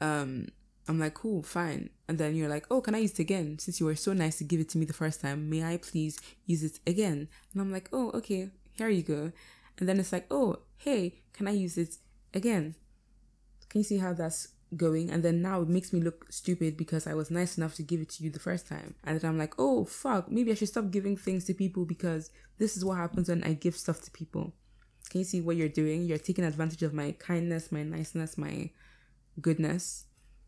Um, 0.00 0.48
I'm 0.86 0.98
like, 0.98 1.14
cool, 1.14 1.42
fine. 1.42 1.90
And 2.08 2.18
then 2.18 2.34
you're 2.34 2.48
like, 2.48 2.66
oh, 2.70 2.80
can 2.80 2.94
I 2.94 2.98
use 2.98 3.12
it 3.12 3.20
again? 3.20 3.58
Since 3.58 3.80
you 3.80 3.86
were 3.86 3.96
so 3.96 4.12
nice 4.12 4.38
to 4.38 4.44
give 4.44 4.60
it 4.60 4.68
to 4.70 4.78
me 4.78 4.84
the 4.84 4.92
first 4.92 5.20
time, 5.20 5.48
may 5.48 5.64
I 5.64 5.78
please 5.78 6.20
use 6.46 6.62
it 6.62 6.78
again? 6.86 7.28
And 7.52 7.62
I'm 7.62 7.72
like, 7.72 7.88
oh, 7.92 8.10
okay, 8.12 8.50
here 8.76 8.88
you 8.90 9.02
go. 9.02 9.32
And 9.78 9.88
then 9.88 9.98
it's 9.98 10.12
like, 10.12 10.26
oh, 10.30 10.58
hey, 10.76 11.14
can 11.32 11.48
I 11.48 11.52
use 11.52 11.78
it 11.78 11.96
again? 12.34 12.74
Can 13.70 13.80
you 13.80 13.84
see 13.84 13.98
how 13.98 14.12
that's 14.12 14.48
going? 14.76 15.10
And 15.10 15.22
then 15.22 15.42
now 15.42 15.62
it 15.62 15.68
makes 15.68 15.92
me 15.92 16.00
look 16.00 16.26
stupid 16.30 16.76
because 16.76 17.06
I 17.06 17.14
was 17.14 17.30
nice 17.30 17.56
enough 17.56 17.74
to 17.76 17.82
give 17.82 18.00
it 18.00 18.10
to 18.10 18.24
you 18.24 18.30
the 18.30 18.38
first 18.38 18.66
time. 18.66 18.94
And 19.04 19.20
then 19.20 19.28
I'm 19.28 19.38
like, 19.38 19.54
oh, 19.58 19.84
fuck, 19.84 20.30
maybe 20.30 20.50
I 20.50 20.54
should 20.54 20.68
stop 20.68 20.90
giving 20.90 21.16
things 21.16 21.44
to 21.44 21.54
people 21.54 21.84
because 21.84 22.30
this 22.58 22.76
is 22.76 22.84
what 22.84 22.98
happens 22.98 23.28
when 23.28 23.44
I 23.44 23.54
give 23.54 23.76
stuff 23.76 24.02
to 24.02 24.10
people. 24.10 24.52
Can 25.10 25.20
you 25.20 25.24
see 25.24 25.40
what 25.40 25.56
you're 25.56 25.68
doing? 25.68 26.04
You're 26.04 26.18
taking 26.18 26.44
advantage 26.44 26.82
of 26.82 26.94
my 26.94 27.12
kindness, 27.12 27.70
my 27.70 27.82
niceness, 27.82 28.38
my 28.38 28.70
goodness 29.40 30.06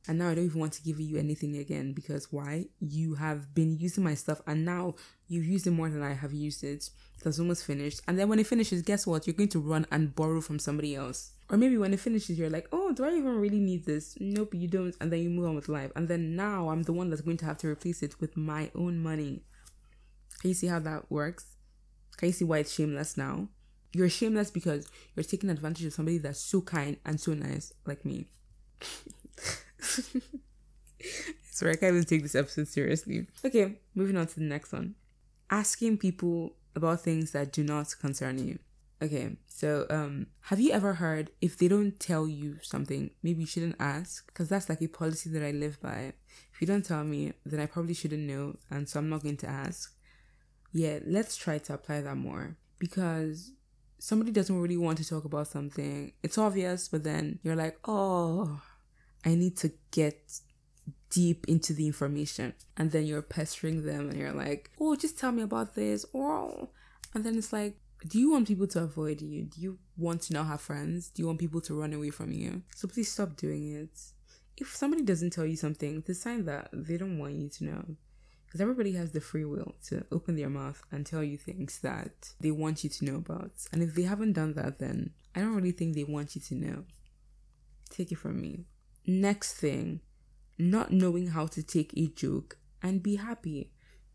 and 0.08 0.18
now 0.18 0.28
I 0.28 0.34
don't 0.34 0.44
even 0.44 0.60
want 0.60 0.72
to 0.74 0.82
give 0.82 1.00
you 1.00 1.18
anything 1.18 1.56
again 1.56 1.92
because 1.92 2.32
why? 2.32 2.66
You 2.80 3.14
have 3.14 3.54
been 3.54 3.76
using 3.76 4.04
my 4.04 4.14
stuff 4.14 4.40
and 4.46 4.64
now 4.64 4.94
you've 5.28 5.46
used 5.46 5.66
it 5.66 5.72
more 5.72 5.88
than 5.88 6.02
I 6.02 6.14
have 6.14 6.32
used 6.32 6.64
it. 6.64 6.90
That's 7.22 7.38
almost 7.38 7.64
finished. 7.64 8.00
And 8.06 8.18
then 8.18 8.28
when 8.28 8.38
it 8.38 8.46
finishes, 8.46 8.82
guess 8.82 9.06
what? 9.06 9.26
You're 9.26 9.34
going 9.34 9.48
to 9.50 9.58
run 9.58 9.86
and 9.90 10.14
borrow 10.14 10.40
from 10.40 10.58
somebody 10.58 10.94
else. 10.94 11.32
Or 11.48 11.56
maybe 11.56 11.78
when 11.78 11.94
it 11.94 12.00
finishes, 12.00 12.38
you're 12.38 12.50
like, 12.50 12.68
oh, 12.72 12.92
do 12.92 13.04
I 13.04 13.10
even 13.10 13.36
really 13.36 13.60
need 13.60 13.84
this? 13.84 14.16
Nope, 14.20 14.54
you 14.54 14.68
don't. 14.68 14.94
And 15.00 15.12
then 15.12 15.20
you 15.20 15.30
move 15.30 15.46
on 15.46 15.54
with 15.54 15.68
life. 15.68 15.92
And 15.96 16.08
then 16.08 16.36
now 16.36 16.68
I'm 16.68 16.82
the 16.82 16.92
one 16.92 17.08
that's 17.10 17.22
going 17.22 17.36
to 17.38 17.44
have 17.44 17.58
to 17.58 17.68
replace 17.68 18.02
it 18.02 18.20
with 18.20 18.36
my 18.36 18.70
own 18.74 19.02
money. 19.02 19.42
Can 20.40 20.48
you 20.48 20.54
see 20.54 20.66
how 20.66 20.80
that 20.80 21.10
works? 21.10 21.56
Can 22.16 22.28
you 22.28 22.32
see 22.32 22.44
why 22.44 22.58
it's 22.58 22.74
shameless 22.74 23.16
now? 23.16 23.48
You're 23.92 24.08
shameless 24.08 24.50
because 24.50 24.88
you're 25.14 25.24
taking 25.24 25.50
advantage 25.50 25.86
of 25.86 25.92
somebody 25.92 26.18
that's 26.18 26.40
so 26.40 26.60
kind 26.60 26.96
and 27.04 27.20
so 27.20 27.34
nice, 27.34 27.72
like 27.86 28.04
me. 28.04 28.26
Sorry, 31.50 31.72
I 31.72 31.76
can't 31.76 31.94
even 31.94 32.04
take 32.04 32.22
this 32.22 32.34
episode 32.34 32.68
seriously. 32.68 33.26
Okay, 33.44 33.76
moving 33.94 34.16
on 34.16 34.26
to 34.26 34.34
the 34.34 34.44
next 34.44 34.72
one. 34.72 34.94
Asking 35.50 35.98
people 35.98 36.56
about 36.74 37.00
things 37.00 37.32
that 37.32 37.52
do 37.52 37.62
not 37.62 37.94
concern 38.00 38.38
you. 38.46 38.58
Okay, 39.02 39.36
so 39.46 39.86
um, 39.90 40.26
have 40.40 40.58
you 40.58 40.72
ever 40.72 40.94
heard 40.94 41.30
if 41.42 41.58
they 41.58 41.68
don't 41.68 42.00
tell 42.00 42.26
you 42.26 42.56
something, 42.62 43.10
maybe 43.22 43.40
you 43.40 43.46
shouldn't 43.46 43.76
ask? 43.78 44.26
Because 44.26 44.48
that's 44.48 44.70
like 44.70 44.80
a 44.80 44.86
policy 44.88 45.28
that 45.30 45.44
I 45.44 45.50
live 45.50 45.80
by. 45.82 46.14
If 46.52 46.60
you 46.62 46.66
don't 46.66 46.84
tell 46.84 47.04
me, 47.04 47.34
then 47.44 47.60
I 47.60 47.66
probably 47.66 47.92
shouldn't 47.92 48.22
know, 48.22 48.56
and 48.70 48.88
so 48.88 48.98
I'm 48.98 49.10
not 49.10 49.22
going 49.22 49.36
to 49.38 49.48
ask. 49.48 49.94
Yeah, 50.72 51.00
let's 51.04 51.36
try 51.36 51.58
to 51.58 51.74
apply 51.74 52.00
that 52.00 52.16
more 52.16 52.56
because 52.78 53.52
somebody 53.98 54.30
doesn't 54.30 54.58
really 54.58 54.76
want 54.76 54.98
to 54.98 55.08
talk 55.08 55.24
about 55.24 55.48
something. 55.48 56.12
It's 56.22 56.38
obvious, 56.38 56.88
but 56.88 57.04
then 57.04 57.38
you're 57.42 57.56
like, 57.56 57.78
oh, 57.84 58.62
I 59.24 59.34
need 59.34 59.56
to 59.58 59.72
get 59.90 60.40
deep 61.10 61.44
into 61.48 61.72
the 61.72 61.86
information. 61.86 62.54
And 62.76 62.90
then 62.90 63.06
you're 63.06 63.22
pestering 63.22 63.84
them 63.84 64.10
and 64.10 64.18
you're 64.18 64.32
like, 64.32 64.70
oh, 64.80 64.96
just 64.96 65.18
tell 65.18 65.32
me 65.32 65.42
about 65.42 65.74
this. 65.74 66.04
Oh, 66.14 66.68
and 67.14 67.24
then 67.24 67.36
it's 67.36 67.52
like, 67.52 67.76
do 68.06 68.18
you 68.18 68.30
want 68.30 68.48
people 68.48 68.66
to 68.68 68.82
avoid 68.82 69.22
you? 69.22 69.44
Do 69.44 69.60
you 69.60 69.78
want 69.96 70.22
to 70.22 70.34
not 70.34 70.46
have 70.46 70.60
friends? 70.60 71.08
Do 71.08 71.22
you 71.22 71.26
want 71.26 71.38
people 71.38 71.60
to 71.62 71.78
run 71.78 71.94
away 71.94 72.10
from 72.10 72.32
you? 72.32 72.62
So 72.74 72.86
please 72.88 73.10
stop 73.10 73.36
doing 73.36 73.74
it. 73.74 73.98
If 74.58 74.74
somebody 74.74 75.02
doesn't 75.02 75.30
tell 75.30 75.46
you 75.46 75.56
something, 75.56 75.96
it's 75.96 76.08
a 76.10 76.14
sign 76.14 76.44
that 76.44 76.68
they 76.72 76.96
don't 76.96 77.18
want 77.18 77.34
you 77.34 77.48
to 77.48 77.64
know. 77.64 77.84
Because 78.46 78.60
everybody 78.60 78.92
has 78.92 79.10
the 79.10 79.20
free 79.20 79.44
will 79.44 79.74
to 79.88 80.04
open 80.12 80.36
their 80.36 80.48
mouth 80.48 80.82
and 80.92 81.04
tell 81.04 81.22
you 81.22 81.36
things 81.36 81.80
that 81.80 82.32
they 82.40 82.50
want 82.50 82.84
you 82.84 82.90
to 82.90 83.04
know 83.04 83.16
about. 83.16 83.52
And 83.72 83.82
if 83.82 83.94
they 83.94 84.02
haven't 84.02 84.34
done 84.34 84.54
that, 84.54 84.78
then 84.78 85.10
I 85.34 85.40
don't 85.40 85.54
really 85.54 85.72
think 85.72 85.94
they 85.94 86.04
want 86.04 86.36
you 86.36 86.40
to 86.42 86.54
know. 86.54 86.84
Take 87.90 88.12
it 88.12 88.18
from 88.18 88.40
me. 88.40 88.66
Next 89.06 89.54
thing, 89.54 90.00
not 90.58 90.90
knowing 90.90 91.28
how 91.28 91.46
to 91.46 91.62
take 91.62 91.92
a 91.96 92.06
joke 92.08 92.58
and 92.82 93.02
be 93.02 93.16
happy. 93.16 93.70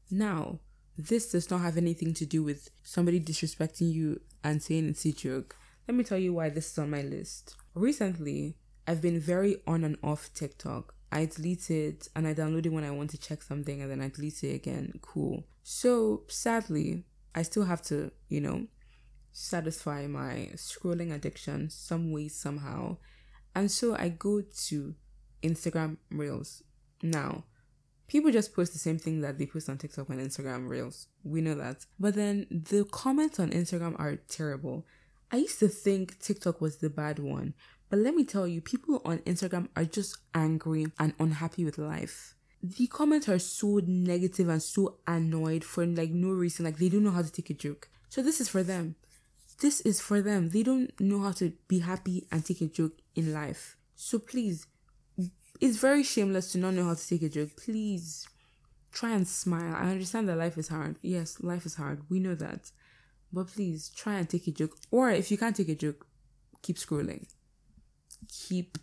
Now, 0.10 0.60
this 0.98 1.32
does 1.32 1.50
not 1.50 1.62
have 1.62 1.78
anything 1.78 2.14
to 2.16 2.26
do 2.26 2.44
with 2.44 2.70
somebody 2.84 3.20
disrespecting 3.20 3.92
you 3.92 4.22
and 4.44 4.62
saying 4.62 4.90
it's 4.90 5.06
a 5.06 5.12
joke. 5.12 5.56
Let 5.88 5.96
me 5.96 6.04
tell 6.04 6.18
you 6.18 6.34
why 6.34 6.50
this 6.50 6.72
is 6.72 6.78
on 6.78 6.90
my 6.90 7.02
list. 7.02 7.56
Recently, 7.74 8.56
I've 8.88 9.02
been 9.02 9.20
very 9.20 9.58
on 9.68 9.84
and 9.84 9.98
off 10.04 10.30
TikTok. 10.34 10.94
I 11.12 11.26
delete 11.26 11.70
it 11.70 12.08
and 12.16 12.28
I 12.28 12.34
download 12.34 12.66
it 12.66 12.72
when 12.72 12.84
I 12.84 12.92
want 12.92 13.10
to 13.12 13.18
check 13.18 13.44
something 13.44 13.82
and 13.82 13.92
then 13.92 14.02
I 14.02 14.10
delete 14.10 14.44
it 14.44 14.56
again. 14.56 14.94
Cool. 15.02 15.46
So 15.64 16.24
sadly, 16.28 17.04
I 17.36 17.44
still 17.44 17.66
have 17.66 17.82
to, 17.84 18.12
you 18.30 18.42
know, 18.42 18.68
satisfy 19.32 20.08
my 20.08 20.50
scrolling 20.56 21.14
addiction 21.14 21.70
some 21.70 22.12
way, 22.12 22.28
somehow. 22.28 22.98
And 23.56 23.70
so 23.70 23.96
I 23.96 24.10
go 24.10 24.42
to 24.68 24.96
Instagram 25.44 25.98
Reels. 26.10 26.64
Now, 27.02 27.46
people 28.08 28.32
just 28.32 28.54
post 28.54 28.74
the 28.74 28.80
same 28.80 29.00
thing 29.00 29.22
that 29.22 29.38
they 29.38 29.46
post 29.46 29.70
on 29.70 29.78
TikTok 29.78 30.10
and 30.10 30.20
Instagram 30.20 30.68
Reels. 30.68 31.08
We 31.24 31.42
know 31.42 31.56
that. 31.56 31.86
But 32.00 32.16
then 32.16 32.48
the 32.50 32.86
comments 32.86 33.40
on 33.40 33.52
Instagram 33.52 34.00
are 34.00 34.18
terrible. 34.28 34.86
I 35.32 35.38
used 35.38 35.60
to 35.60 35.70
think 35.70 36.20
TikTok 36.20 36.60
was 36.60 36.78
the 36.78 36.90
bad 36.90 37.20
one, 37.20 37.54
but 37.90 38.00
let 38.00 38.16
me 38.16 38.26
tell 38.26 38.48
you, 38.48 38.62
people 38.62 39.02
on 39.06 39.20
Instagram 39.20 39.70
are 39.76 39.86
just 39.86 40.18
angry 40.34 40.88
and 41.00 41.14
unhappy 41.20 41.64
with 41.64 41.78
life. 41.78 42.36
The 42.62 42.88
comments 42.88 43.28
are 43.28 43.40
so 43.40 43.82
negative 43.86 44.50
and 44.50 44.62
so 44.62 44.98
annoyed 45.08 45.64
for 45.64 45.86
like 45.86 46.12
no 46.12 46.30
reason. 46.30 46.66
Like 46.66 46.78
they 46.78 46.90
don't 46.90 47.04
know 47.04 47.12
how 47.12 47.22
to 47.22 47.32
take 47.32 47.50
a 47.50 47.54
joke. 47.54 47.90
So 48.10 48.22
this 48.22 48.40
is 48.40 48.50
for 48.50 48.62
them. 48.62 48.96
This 49.62 49.82
is 49.82 50.02
for 50.02 50.22
them. 50.22 50.50
They 50.50 50.64
don't 50.64 50.92
know 51.00 51.22
how 51.22 51.32
to 51.34 51.54
be 51.68 51.80
happy 51.80 52.28
and 52.32 52.46
take 52.46 52.62
a 52.62 52.68
joke 52.68 53.00
in 53.16 53.34
life. 53.34 53.78
So 53.96 54.20
please 54.20 54.68
it's 55.62 55.78
very 55.78 56.04
shameless 56.04 56.52
to 56.52 56.58
not 56.58 56.74
know 56.74 56.86
how 56.86 56.96
to 56.96 57.08
take 57.08 57.22
a 57.22 57.30
joke. 57.30 57.56
Please 57.56 58.28
try 58.92 59.12
and 59.12 59.28
smile. 59.28 59.76
I 59.76 59.92
understand 59.92 60.28
that 60.28 60.38
life 60.38 60.58
is 60.58 60.68
hard. 60.68 60.98
Yes, 61.04 61.40
life 61.40 61.66
is 61.66 61.76
hard. 61.76 62.02
We 62.10 62.20
know 62.20 62.36
that. 62.36 62.72
But 63.32 63.48
please 63.48 63.90
try 63.96 64.16
and 64.16 64.28
take 64.28 64.48
a 64.48 64.52
joke. 64.52 64.76
Or 64.90 65.12
if 65.12 65.32
you 65.32 65.38
can't 65.38 65.56
take 65.56 65.70
a 65.70 65.76
joke, 65.76 66.08
keep 66.64 66.78
scrolling. 66.78 67.28
Keep 68.28 68.80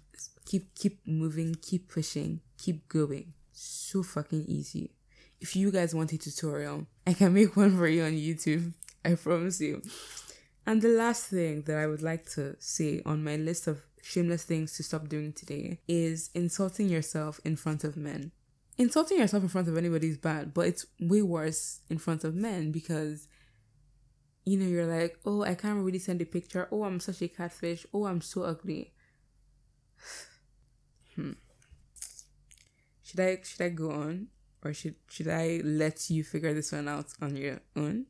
keep 0.46 0.74
keep 0.74 1.06
moving, 1.06 1.56
keep 1.60 1.88
pushing, 1.88 2.40
keep 2.56 2.88
going. 2.88 3.34
So 3.52 4.02
fucking 4.02 4.44
easy. 4.46 4.92
If 5.40 5.56
you 5.56 5.70
guys 5.70 5.94
want 5.94 6.12
a 6.12 6.18
tutorial, 6.18 6.86
I 7.06 7.12
can 7.12 7.34
make 7.34 7.56
one 7.56 7.76
for 7.76 7.88
you 7.88 8.04
on 8.04 8.12
YouTube. 8.12 8.72
I 9.04 9.14
promise 9.14 9.60
you. 9.60 9.82
And 10.66 10.80
the 10.80 10.88
last 10.88 11.26
thing 11.26 11.62
that 11.62 11.76
I 11.76 11.86
would 11.86 12.02
like 12.02 12.28
to 12.30 12.56
say 12.58 13.02
on 13.04 13.24
my 13.24 13.36
list 13.36 13.66
of 13.66 13.82
shameless 14.02 14.44
things 14.44 14.76
to 14.76 14.82
stop 14.82 15.08
doing 15.08 15.32
today 15.32 15.80
is 15.88 16.30
insulting 16.34 16.88
yourself 16.88 17.40
in 17.44 17.56
front 17.56 17.84
of 17.84 17.96
men. 17.96 18.32
Insulting 18.76 19.18
yourself 19.18 19.42
in 19.42 19.48
front 19.48 19.68
of 19.68 19.76
anybody 19.76 20.08
is 20.08 20.18
bad, 20.18 20.54
but 20.54 20.66
it's 20.66 20.86
way 21.00 21.22
worse 21.22 21.80
in 21.90 21.98
front 21.98 22.24
of 22.24 22.34
men 22.34 22.70
because 22.70 23.26
you 24.44 24.56
know 24.56 24.66
you're 24.66 24.86
like, 24.86 25.18
"Oh, 25.26 25.42
I 25.42 25.54
can't 25.54 25.84
really 25.84 25.98
send 25.98 26.22
a 26.22 26.26
picture. 26.26 26.68
Oh, 26.70 26.84
I'm 26.84 27.00
such 27.00 27.22
a 27.22 27.28
catfish. 27.28 27.86
Oh, 27.92 28.06
I'm 28.06 28.20
so 28.20 28.42
ugly." 28.42 28.92
hmm. 31.16 31.32
Should 33.02 33.20
I 33.20 33.38
should 33.42 33.62
I 33.62 33.68
go 33.70 33.90
on 33.90 34.28
or 34.64 34.72
should 34.72 34.96
should 35.08 35.28
I 35.28 35.60
let 35.64 36.10
you 36.10 36.22
figure 36.22 36.54
this 36.54 36.72
one 36.72 36.88
out 36.88 37.06
on 37.20 37.36
your 37.36 37.60
own? 37.74 38.06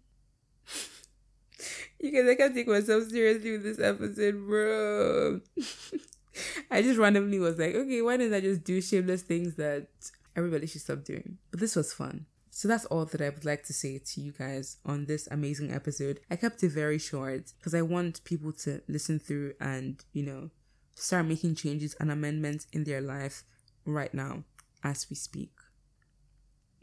you 2.00 2.12
guys, 2.12 2.28
I 2.30 2.34
can't 2.34 2.54
take 2.54 2.68
myself 2.68 3.08
seriously 3.08 3.52
with 3.52 3.62
this 3.62 3.80
episode, 3.80 4.46
bro. 4.46 5.40
I 6.70 6.82
just 6.82 6.98
randomly 6.98 7.38
was 7.38 7.58
like, 7.58 7.74
okay, 7.74 8.02
why 8.02 8.16
didn't 8.16 8.34
I 8.34 8.40
just 8.40 8.64
do 8.64 8.80
shameless 8.80 9.22
things 9.22 9.56
that 9.56 9.88
everybody 10.36 10.66
should 10.66 10.82
stop 10.82 11.04
doing? 11.04 11.38
But 11.50 11.60
this 11.60 11.74
was 11.74 11.92
fun. 11.92 12.26
So 12.50 12.66
that's 12.68 12.84
all 12.86 13.04
that 13.04 13.20
I 13.20 13.28
would 13.28 13.44
like 13.44 13.64
to 13.64 13.72
say 13.72 13.98
to 13.98 14.20
you 14.20 14.32
guys 14.32 14.78
on 14.84 15.06
this 15.06 15.28
amazing 15.30 15.72
episode. 15.72 16.20
I 16.30 16.36
kept 16.36 16.62
it 16.62 16.70
very 16.70 16.98
short 16.98 17.52
because 17.58 17.74
I 17.74 17.82
want 17.82 18.24
people 18.24 18.52
to 18.64 18.82
listen 18.88 19.18
through 19.18 19.54
and, 19.60 20.04
you 20.12 20.24
know, 20.24 20.50
start 20.94 21.26
making 21.26 21.54
changes 21.54 21.94
and 22.00 22.10
amendments 22.10 22.66
in 22.72 22.84
their 22.84 23.00
life 23.00 23.44
right 23.84 24.12
now 24.12 24.44
as 24.82 25.08
we 25.08 25.16
speak. 25.16 25.52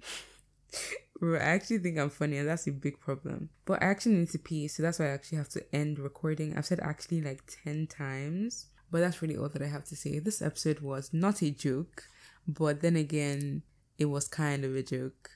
I 1.21 1.38
actually 1.38 1.80
think 1.80 1.97
I'm 1.97 2.10
funny, 2.10 2.38
and 2.38 2.47
that's 2.47 2.67
a 2.67 2.71
big 2.71 2.99
problem. 2.99 3.49
But 3.65 3.82
I 3.82 3.86
actually 3.86 4.15
need 4.15 4.30
to 4.32 4.39
pee, 4.39 4.67
so 4.67 4.84
that's 4.84 4.99
why 4.99 5.06
I 5.06 5.10
actually 5.10 5.38
have 5.38 5.49
to 5.49 5.75
end 5.75 5.99
recording. 5.99 6.58
I've 6.58 6.65
said 6.65 6.80
actually 6.82 7.21
like 7.21 7.41
10 7.63 7.88
times, 7.88 8.67
but 8.91 8.99
that's 8.99 9.21
really 9.21 9.38
all 9.38 9.49
that 9.49 9.62
I 9.62 9.67
have 9.67 9.86
to 9.86 9.95
say. 9.95 10.19
This 10.19 10.41
episode 10.41 10.82
was 10.82 11.13
not 11.13 11.41
a 11.41 11.51
joke, 11.51 12.04
but 12.47 12.82
then 12.82 12.95
again, 12.95 13.63
it 13.97 14.06
was 14.06 14.28
kind 14.28 14.65
of 14.65 14.75
a 14.75 14.84
joke. 14.84 15.30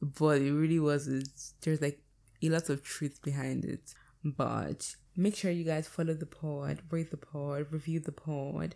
But 0.00 0.42
it 0.42 0.52
really 0.52 0.80
wasn't. 0.80 1.28
There's 1.62 1.80
like 1.80 2.00
a 2.42 2.48
lot 2.48 2.68
of 2.68 2.82
truth 2.82 3.20
behind 3.22 3.64
it. 3.64 3.94
But 4.24 4.96
make 5.16 5.36
sure 5.36 5.50
you 5.50 5.64
guys 5.64 5.88
follow 5.88 6.14
the 6.14 6.26
pod, 6.26 6.82
rate 6.90 7.10
the 7.10 7.16
pod, 7.16 7.66
review 7.70 8.00
the 8.00 8.12
pod, 8.12 8.74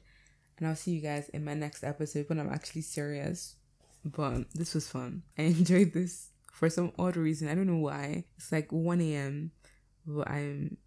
and 0.59 0.67
I'll 0.67 0.77
see 0.77 0.93
you 0.93 1.01
guys 1.01 1.29
in 1.31 1.45
my 1.45 1.55
next 1.55 1.85
episode 1.85 2.29
when 2.29 2.41
I'm 2.41 2.53
actually 2.53 2.83
serious. 2.83 3.57
But 4.05 4.53
this 4.55 4.75
was 4.75 4.89
fun. 4.89 5.23
I 5.39 5.43
enjoyed 5.43 5.93
this 5.93 6.31
for 6.57 6.71
some 6.71 6.91
odd 6.99 7.17
reason. 7.17 7.49
I 7.49 7.55
don't 7.55 7.67
know 7.67 7.77
why. 7.77 8.25
It's 8.39 8.51
like 8.51 8.73
1 8.73 9.01
a.m. 9.03 9.51
But 10.07 10.31
I'm 10.31 10.79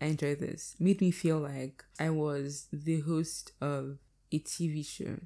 I 0.00 0.06
enjoy 0.06 0.34
this. 0.34 0.76
Made 0.78 1.00
me 1.00 1.10
feel 1.10 1.38
like 1.38 1.82
I 1.98 2.10
was 2.10 2.68
the 2.70 3.00
host 3.00 3.52
of 3.62 3.96
a 4.30 4.38
TV 4.40 4.86
show. 4.86 5.16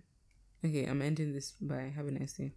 Okay, 0.64 0.84
I'm 0.84 1.02
ending 1.02 1.32
this 1.32 1.54
by 1.60 1.92
have 1.96 2.06
a 2.06 2.12
nice 2.12 2.34
day. 2.34 2.52